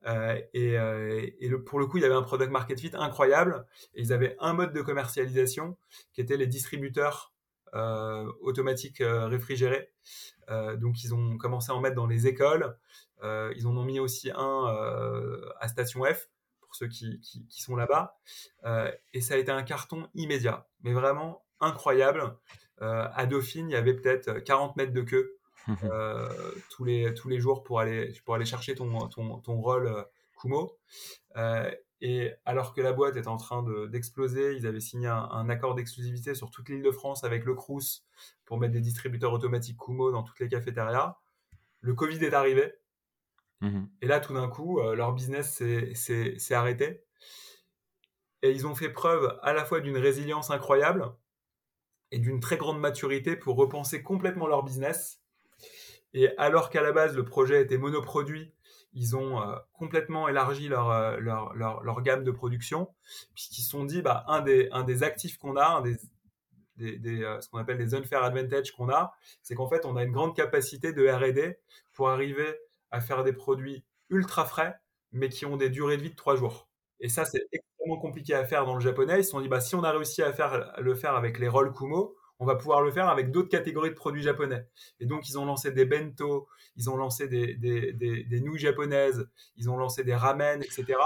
[0.07, 3.65] Euh, et, euh, pour le coup, il y avait un product market fit incroyable.
[3.93, 5.77] Et ils avaient un mode de commercialisation
[6.13, 7.33] qui était les distributeurs
[7.73, 9.91] euh, automatiques réfrigérés.
[10.77, 12.77] donc, ils ont commencé à en mettre dans les écoles.
[13.23, 14.65] ils en ont mis aussi un
[15.59, 16.29] à Station F
[16.71, 18.17] pour ceux qui, qui, qui sont là-bas.
[19.13, 22.37] et ça a été un carton immédiat, mais vraiment incroyable.
[22.79, 25.37] à Dauphine, il y avait peut-être 40 mètres de queue
[25.83, 26.29] euh,
[26.69, 30.03] tous, les, tous les jours pour aller, pour aller chercher ton, ton, ton rôle euh,
[30.39, 30.77] Kumo.
[31.37, 35.75] Euh, et alors que la boîte est en train d'exploser, ils avaient signé un, accord
[35.75, 38.03] d'exclusivité sur toute l'île de France avec le Crous
[38.45, 41.17] pour mettre des distributeurs automatiques Kumo dans toutes les cafétérias.
[41.81, 42.73] Le Covid est arrivé.
[43.61, 45.61] Mmh et là, tout d'un coup, leur business
[45.93, 47.03] s'est arrêté.
[48.41, 51.13] Et ils ont fait preuve à la fois d'une résilience incroyable
[52.09, 55.21] et d'une très grande maturité pour repenser complètement leur business
[56.13, 58.53] et alors qu'à la base, le projet était monoproduit,
[58.93, 62.89] ils ont euh, complètement élargi euh, leur, gamme de production,
[63.33, 65.81] puisqu'ils se sont dit, bah, un, des, actifs qu'on a,
[66.81, 70.11] euh, ce qu'on appelle des unfair advantage qu'on a, c'est qu'en fait, on a une
[70.11, 71.57] grande capacité de R&D
[71.93, 72.57] pour arriver
[72.91, 74.79] à faire des produits ultra frais,
[75.11, 76.69] mais qui ont des durées de vie de trois jours.
[76.99, 79.19] Et ça, c'est extrêmement compliqué à faire dans le japonais.
[79.19, 81.47] Ils se sont dit, bah, si on a réussi à faire, le faire avec les
[81.47, 84.67] rolls Kumo, on va pouvoir le faire avec d'autres catégories de produits japonais.
[84.99, 89.69] Et donc, ils ont lancé des bento, ils ont lancé des, des, nouilles japonaises, ils
[89.69, 90.97] ont lancé des ramen, etc.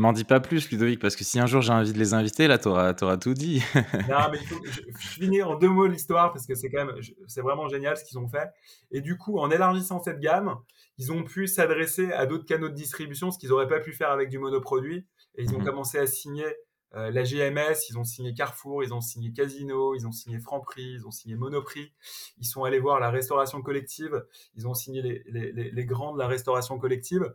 [0.00, 2.48] M'en dis pas plus, Ludovic, parce que si un jour j'ai envie de les inviter,
[2.48, 3.62] là, t'auras auras tout dit.
[4.08, 6.86] non, mais il faut, je, je finis en deux mots l'histoire parce que c'est quand
[6.86, 6.96] même,
[7.26, 8.48] c'est vraiment génial ce qu'ils ont fait.
[8.90, 10.56] Et du coup, en élargissant cette gamme,
[10.96, 14.10] ils ont pu s'adresser à d'autres canaux de distribution, ce qu'ils n'auraient pas pu faire
[14.10, 15.06] avec du monoproduit.
[15.34, 15.66] Et ils ont mhm.
[15.66, 16.46] commencé à signer
[16.94, 20.94] euh, la GMS, ils ont signé Carrefour, ils ont signé Casino, ils ont signé Franprix,
[20.94, 21.92] ils ont signé Monoprix.
[22.38, 24.24] Ils sont allés voir la restauration collective,
[24.54, 27.34] ils ont signé les, les, les, grands de la restauration collective.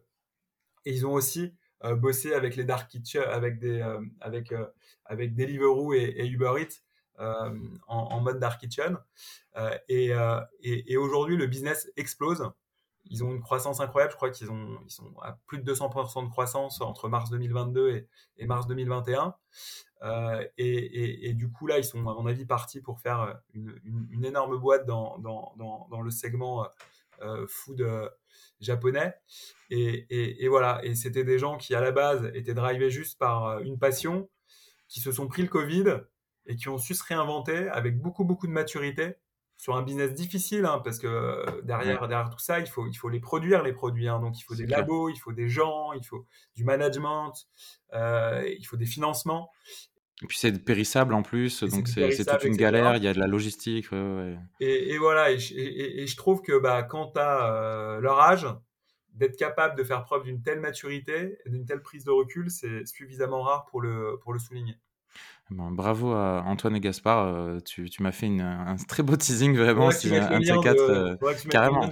[0.86, 1.54] Et ils ont aussi
[1.86, 4.54] euh, bossé avec les dark kitchen, avec des, euh, avec,
[5.06, 6.82] avec Deliveroo et, et Uber Eats.
[7.18, 7.54] En,
[7.88, 8.98] en, mode dark kitchen
[9.88, 10.12] et,
[10.62, 12.46] et, et aujourd'hui le business explose
[13.10, 14.12] ils ont une croissance incroyable.
[14.12, 18.08] Je crois qu'ils ont, ils sont à plus de 200% de croissance entre mars 2022
[18.38, 19.36] et, mars 2021.
[20.04, 24.58] Euh, et, du coup, là, ils sont, à mon avis, partis pour faire une, énorme
[24.58, 26.68] boîte dans, dans, le segment euh,
[27.48, 28.10] food euh,
[28.60, 29.14] japonais.
[29.70, 30.80] Et, voilà.
[30.84, 34.30] Et c'était des gens qui, à la base, étaient drivés juste par une passion,
[34.88, 36.02] qui se sont pris le Covid
[36.46, 39.16] et qui ont su se réinventer avec beaucoup, beaucoup de maturité
[39.58, 42.94] sur un business difficile, hein, parce que euh, derrière, derrière tout ça, il faut, il
[42.94, 44.08] faut les produire, les produits.
[44.08, 44.20] Hein.
[44.20, 47.34] donc, il faut des labos, il faut des gens, il faut du management,
[47.94, 49.50] euh, il faut des financements.
[50.24, 53.20] Et puis, c'est périssable en plus, donc c'est toute une galère, il y a de
[53.20, 53.88] la logistique.
[54.60, 58.48] Et, voilà, et, je trouve que bah, quand tu as euh, leur âge,
[59.16, 63.42] d'être capable de faire preuve d'une telle maturité, d'une telle prise de recul, c'est suffisamment
[63.42, 64.78] rare pour le, pour le souligner.
[65.52, 69.16] Ben, bravo à Antoine et Gaspard, euh, tu, tu m'as fait une, un très beau
[69.16, 69.92] teasing vraiment.
[69.92, 71.16] Si un de ces quatre, euh,
[71.52, 71.88] carrément,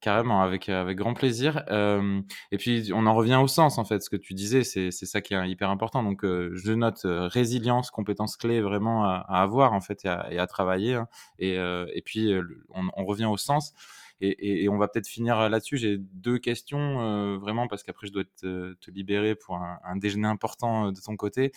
[0.00, 1.62] carrément, avec avec grand plaisir.
[1.70, 2.20] Euh,
[2.50, 5.06] et puis on en revient au sens en fait, ce que tu disais, c'est c'est
[5.06, 6.02] ça qui est hyper important.
[6.02, 10.48] Donc je note résilience, compétence clé vraiment à, avoir en fait et à, et à
[10.48, 10.94] travailler.
[10.94, 11.06] Hein.
[11.38, 12.34] Et et puis
[12.70, 13.72] on, on, revient au sens.
[14.20, 15.76] Et, et, on va peut-être finir là-dessus.
[15.76, 20.28] J'ai deux questions, vraiment, parce qu'après, je dois te, te libérer pour un, un, déjeuner
[20.28, 21.50] important de ton côté.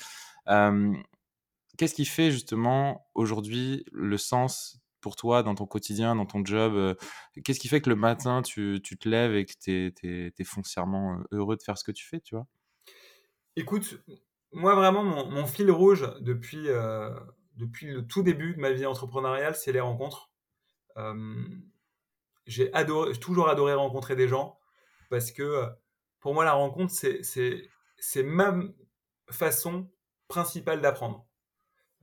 [0.48, 6.98] Qu'est-ce qui fait justement aujourd'hui le sens pour toi dans ton quotidien, dans ton job
[7.44, 11.20] Qu'est-ce qui fait que le matin, tu, tu te lèves et que tu es, foncièrement
[11.32, 12.48] heureux de faire ce que tu fais, tu vois?
[13.56, 14.00] Écoute,
[14.52, 16.68] moi vraiment, mon, fil rouge depuis,
[17.56, 20.32] depuis le tout début de ma vie entrepreneuriale, c'est les rencontres.
[22.48, 24.58] j'ai adoré, toujours adoré rencontrer des gens
[25.10, 25.64] parce que
[26.20, 28.60] pour moi, la rencontre, c'est ma
[29.30, 29.90] façon
[30.28, 31.26] principal d'apprendre.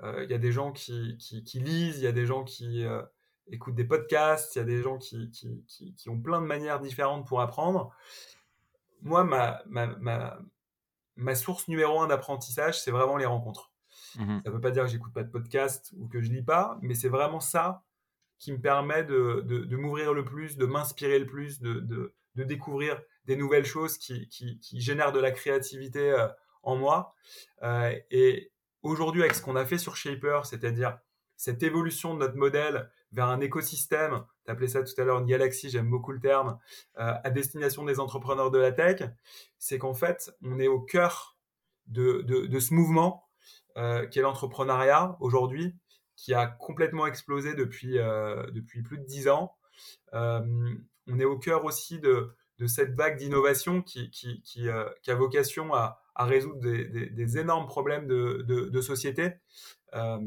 [0.03, 2.85] Euh, il y a des gens qui, qui, lisent, il y a des gens qui
[2.85, 3.03] euh,
[3.49, 7.27] écoutent des podcasts, il y a des gens qui, qui, ont plein de manières différentes
[7.27, 7.95] pour apprendre.
[9.03, 10.39] Moi, ma, ma,
[11.17, 13.71] ma, source numéro un d'apprentissage, c'est vraiment les rencontres.
[14.17, 16.43] Mmh ça ne veut pas dire que j'écoute pas de podcast ou que je lis
[16.43, 17.85] pas, mais c'est vraiment ça
[18.39, 22.45] qui me permet de, de, de m'ouvrir le plus, de m'inspirer le plus, de, de,
[22.45, 26.29] découvrir des nouvelles choses qui, qui, qui génèrent de la créativité euh,
[26.65, 27.15] en moi.
[27.63, 28.53] Euh, et
[28.83, 30.99] aujourd'hui, avec ce qu'on a fait sur Shaper, c'est-à-dire
[31.37, 35.27] cette évolution de notre modèle vers un écosystème, tu appelais ça tout à l'heure une
[35.27, 36.59] galaxie, j'aime beaucoup le terme,
[36.99, 39.03] euh, à destination des entrepreneurs de la tech,
[39.59, 41.37] c'est qu'en fait, on est au cœur
[41.87, 42.25] de,
[42.59, 43.29] ce mouvement
[43.77, 45.77] euh, qui est l'entrepreneuriat aujourd'hui,
[46.17, 49.57] qui a complètement explosé depuis, depuis plus de dix ans.
[50.13, 52.35] on est au cœur aussi de,
[52.67, 59.33] cette vague d'innovation qui, a vocation à, à résoudre des, énormes problèmes de, société.
[59.95, 60.19] Euh,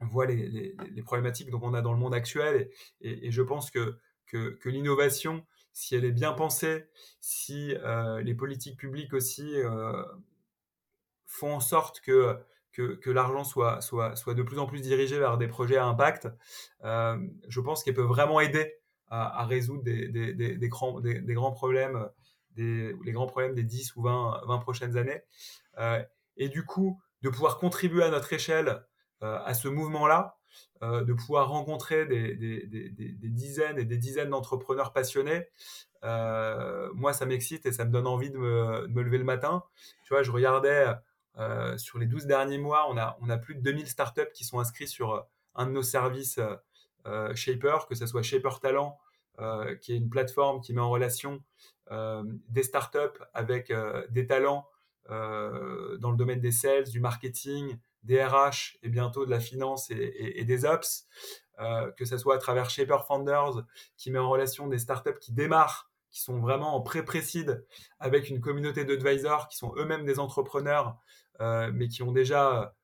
[0.00, 4.68] on voit les, problématiques qu'on a dans le monde actuel et, je pense que, que,
[4.68, 6.86] l'innovation, si elle est bien pensée,
[7.20, 10.02] si euh, les politiques publiques aussi euh,
[11.26, 12.38] font en sorte que,
[12.72, 16.28] que, l'argent soit, soit, soit de plus en plus dirigé vers des projets à impact,
[16.82, 22.08] je pense qu'elle peut vraiment aider à, résoudre des, grands, des, grands problèmes
[22.60, 25.22] les grands problèmes des 10 ou 20, 20 prochaines années.
[25.78, 26.02] Euh,
[26.36, 28.84] et du coup, de pouvoir contribuer à notre échelle
[29.22, 30.36] euh, à ce mouvement-là,
[30.82, 35.48] euh, de pouvoir rencontrer des, des, des, dizaines et des dizaines d'entrepreneurs passionnés,
[36.02, 39.64] moi, ça m'excite et ça me donne envie de me, lever le matin.
[40.04, 40.86] Tu vois, je regardais
[41.76, 44.58] sur les 12 derniers mois, on a, on a plus de 2000 startups qui sont
[44.60, 46.40] inscrits sur un de nos services
[47.34, 48.98] Shaper, que ce soit Shaper Talent,
[49.80, 51.42] qui est une plateforme qui met en relation
[51.92, 54.68] euh, des startups avec euh, des talents
[55.10, 59.90] euh, dans le domaine des sales, du marketing, des RH et bientôt de la finance
[59.90, 61.06] et, des ops,
[61.98, 63.64] que ce soit à travers Shaper Founders
[63.98, 67.66] qui met en relation des startups qui démarrent, qui sont vraiment en pré-précide
[67.98, 70.96] avec une communauté d'advisors qui sont eux-mêmes des entrepreneurs,
[71.40, 72.74] mais qui ont déjà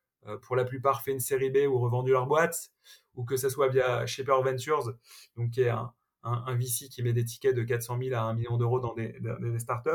[0.43, 2.73] pour la plupart fait une série B ou revendu leur boîte,
[3.15, 4.93] ou que ce soit via Shaper Ventures,
[5.39, 5.95] donc qui est un,
[6.27, 9.15] un, VC qui met des tickets de 400 000 à 1 million d'euros dans des,
[9.59, 9.91] startups.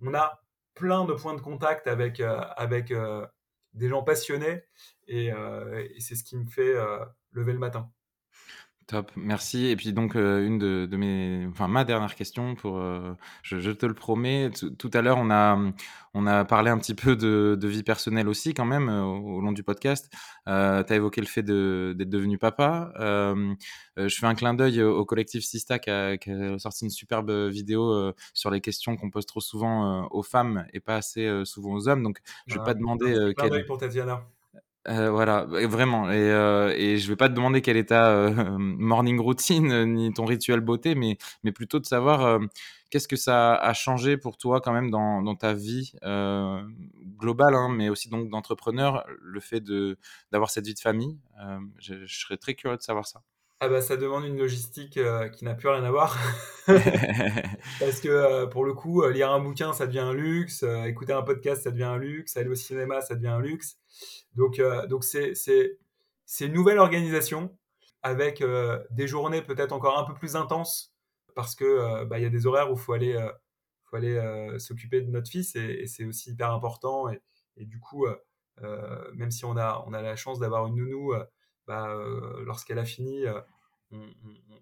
[0.00, 0.40] On a
[0.74, 2.92] plein de points de contact avec, avec
[3.74, 4.62] des gens passionnés
[5.08, 6.74] et, et c'est ce qui me fait
[7.32, 7.90] lever le matin.
[8.92, 9.68] Top, merci.
[9.68, 13.58] Et puis donc euh, une de, de, mes, enfin ma dernière question pour, euh, je,
[13.58, 14.50] je, te le promets.
[14.50, 15.58] Tout à l'heure on a,
[16.12, 19.40] on a parlé un petit peu de, de vie personnelle aussi quand même euh, au,
[19.40, 20.12] long du podcast.
[20.44, 22.92] Tu as évoqué le fait d'être devenu papa.
[22.98, 27.30] je fais un clin d'œil au, collectif Sista qui a, qui a, sorti une superbe
[27.48, 31.88] vidéo sur les questions qu'on pose trop souvent aux femmes et pas assez souvent aux
[31.88, 32.02] hommes.
[32.02, 33.14] Donc je vais ah, pas demander.
[33.14, 34.22] Un clin d'œil pour Tatiana.
[34.88, 36.10] Euh, voilà, vraiment.
[36.10, 40.12] Et, euh, et je vais pas te demander quelle est ta euh, morning routine ni
[40.12, 42.40] ton rituel beauté, mais, mais plutôt de savoir
[42.90, 45.92] qu'est-ce que ça a changé pour toi quand même dans, dans ta vie
[47.18, 49.96] globale, hein, mais aussi donc d'entrepreneur, le fait de
[50.32, 51.18] d'avoir cette vie de famille.
[51.78, 53.22] Je, je, serais très curieux de savoir ça.
[53.64, 54.98] Ah bah ça demande une logistique
[55.34, 56.18] qui n'a plus rien à voir.
[56.66, 61.62] Parce que pour le coup, lire un bouquin, ça devient un luxe, écouter un podcast,
[61.62, 63.78] ça devient un luxe, aller au cinéma, ça devient un luxe.
[64.34, 65.78] Donc, euh, donc c'est, c'est,
[66.26, 67.56] c'est une nouvelle organisation
[68.02, 70.92] avec euh, des journées peut-être encore un peu plus intenses
[71.36, 73.16] parce que euh, bah, il y a des horaires où il faut aller,
[73.84, 77.08] faut aller s'occuper de notre fils et, c'est aussi hyper important.
[77.08, 77.20] Et,
[77.56, 78.06] et du coup,
[79.14, 81.14] même si on a, on a la chance d'avoir une nounou,
[81.66, 81.94] bah,
[82.44, 83.24] lorsqu'elle a fini,
[83.90, 84.06] on,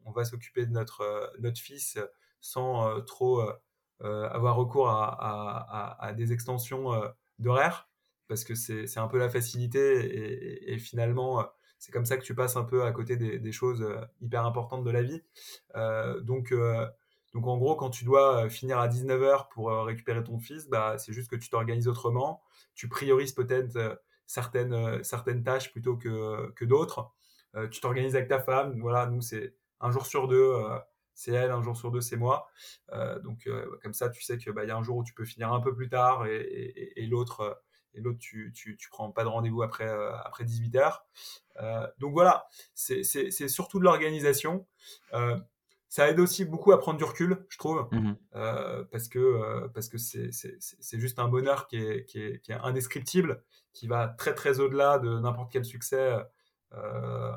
[0.04, 1.98] on, va s'occuper de notre, notre fils
[2.40, 3.42] sans trop
[4.00, 6.92] avoir recours à, à, des extensions
[7.38, 7.90] d'horaires
[8.30, 11.44] parce que c'est un peu la facilité et, finalement, euh,
[11.80, 14.84] c'est comme ça que tu passes un peu à côté des, choses euh, hyper importantes
[14.84, 15.20] de la vie.
[15.74, 16.54] Euh, donc,
[17.34, 21.12] donc, en gros, quand tu dois finir à 19h pour récupérer ton fils, bah, c'est
[21.12, 22.40] juste que tu t'organises autrement.
[22.74, 24.00] Tu priorises peut-être
[24.30, 27.12] certaines, certaines tâches plutôt que, que d'autres.
[27.70, 28.78] tu t'organises avec ta femme.
[28.80, 30.54] Voilà, nous, c'est un jour sur deux
[31.14, 32.48] c'est elle, un jour sur deux, c'est moi.
[33.22, 33.48] donc
[33.82, 35.60] comme ça, tu sais qu'il bah, y a un jour où tu peux finir un
[35.60, 37.60] peu plus tard et, l'autre
[37.94, 41.06] et l'autre, tu, tu, tu, prends pas de rendez-vous après, euh, après 18 heures.
[41.60, 43.02] Euh, donc voilà, c'est
[43.48, 44.66] surtout de l'organisation.
[45.90, 48.16] Euh, ça aide aussi beaucoup à prendre du recul, je trouve, mmh
[48.90, 53.42] parce que parce que c'est juste un bonheur qui est, qui, est, qui est, indescriptible,
[53.72, 56.16] qui va très très au-delà de n'importe quel succès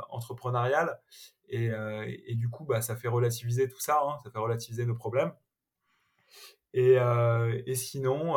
[0.10, 1.00] entrepreneurial.
[1.50, 1.70] Et,
[2.28, 5.34] et, du coup, bah, ça fait relativiser tout ça, hein, ça fait relativiser nos problèmes.
[6.74, 6.98] Et,
[7.66, 8.36] et sinon,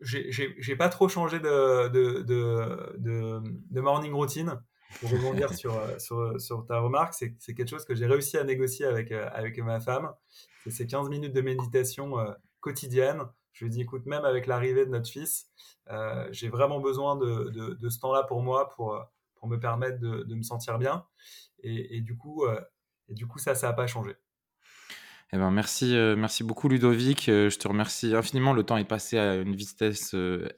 [0.00, 4.60] j'ai pas trop changé de, de, de, de, morning routine.
[5.00, 8.44] Pour rebondir sur, euh, sur, sur, ta remarque, c'est quelque chose que j'ai réussi à
[8.44, 10.12] négocier avec, euh, avec ma femme.
[10.64, 13.22] C'est ces 15 minutes de méditation euh, quotidienne.
[13.52, 15.50] Je lui dis, écoute, même avec l'arrivée de notre fils,
[16.30, 19.02] j'ai vraiment besoin de, de, ce temps-là pour moi, pour,
[19.34, 21.06] pour me permettre de, me sentir bien.
[21.60, 22.44] Et, et du, coup,
[23.08, 24.14] et du coup, ça, ça n'a pas changé.
[25.32, 27.28] Eh ben merci, euh, merci beaucoup Ludovic.
[27.28, 28.52] Euh, je te remercie infiniment.
[28.52, 30.48] Le temps est passé à une vitesse euh,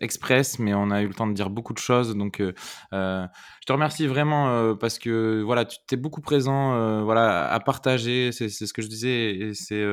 [0.00, 2.16] express, mais on a eu le temps de dire beaucoup de choses.
[2.16, 8.32] Donc, je te remercie vraiment parce que voilà, tu t'es beaucoup présent, voilà, à partager.
[8.32, 9.84] C'est ce que je disais et c'est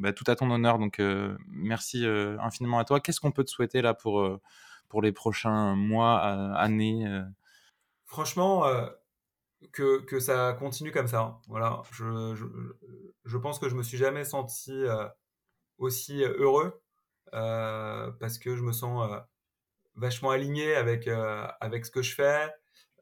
[0.00, 0.78] bah, tout à ton honneur.
[0.78, 1.00] Donc,
[1.48, 2.98] merci infiniment à toi.
[3.00, 4.40] Qu'est-ce qu'on peut te souhaiter là pour
[4.88, 6.18] pour les prochains mois,
[6.56, 7.04] années
[8.06, 8.64] Franchement
[9.72, 11.20] que, que, ça continue comme ça.
[11.20, 11.38] Hein.
[11.48, 12.44] Voilà, je, je,
[13.24, 15.06] je, pense que je me suis jamais senti euh,
[15.78, 16.82] aussi heureux
[17.34, 19.18] euh, parce que je me sens euh,
[19.94, 21.08] vachement aligné avec,
[21.60, 22.48] avec ce que je fais,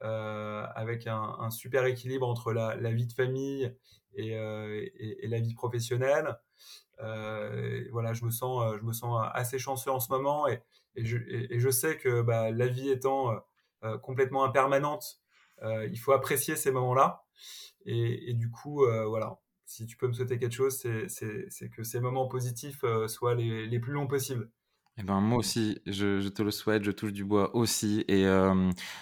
[0.01, 3.75] avec un, super équilibre entre la, la vie de famille
[4.15, 6.37] et, et, la vie professionnelle.
[6.99, 10.63] voilà, je me sens, je me sens assez chanceux en ce moment et,
[10.97, 11.19] et je,
[11.51, 13.41] je sais que bah, la vie étant
[14.03, 15.30] complètement impermanente, euh,
[15.63, 17.25] il faut apprécier ces moments-là.
[17.87, 20.77] Et, du coup, euh, voilà, si tu peux me souhaiter quelque chose,
[21.09, 24.51] c'est que ces moments positifs euh, soient les, plus longs possibles.
[24.99, 28.05] Eh ben, moi aussi, je, te le souhaite, je touche du bois aussi.
[28.09, 28.29] Et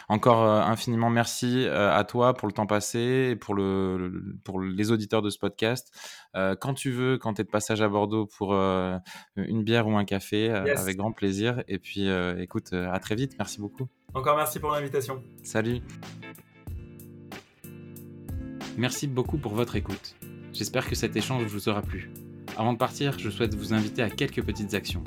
[0.09, 5.23] encore infiniment merci à toi pour le temps passé et pour, le, pour les auditeurs
[5.23, 5.93] de ce podcast.
[6.35, 10.05] quand tu veux, quand tu es de passage à Bordeaux pour une bière ou un
[10.05, 11.65] café, avec grand plaisir.
[11.67, 13.35] Et puis, écoute, à très vite.
[13.39, 13.89] Merci beaucoup.
[14.15, 15.21] Encore merci pour l'invitation.
[15.43, 15.81] Salut.
[18.79, 20.15] Merci beaucoup pour votre écoute.
[20.53, 22.13] J'espère que cet échange vous aura plu.
[22.57, 25.03] Avant de partir, je souhaite vous inviter à quelques petites actions.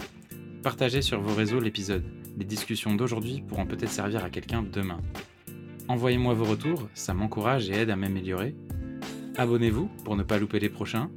[0.62, 2.04] Partagez sur vos réseaux l'épisode.
[2.38, 5.00] Les discussions d'aujourd'hui pourront peut-être servir à quelqu'un demain.
[5.88, 8.58] Envoyez-moi vos retours, ça m'encourage et aide à m'améliorer.
[9.38, 11.10] Abonnez-vous pour ne pas louper les prochains.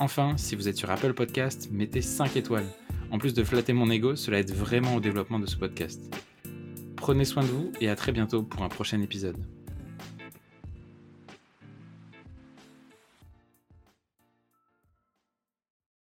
[0.00, 2.66] Enfin, si vous êtes sur Apple Podcast, mettez 5 étoiles.
[3.12, 6.12] En plus de flatter mon ego, cela aide vraiment au développement de ce podcast.
[6.96, 9.36] Prenez soin de vous et à très bientôt pour un prochain épisode.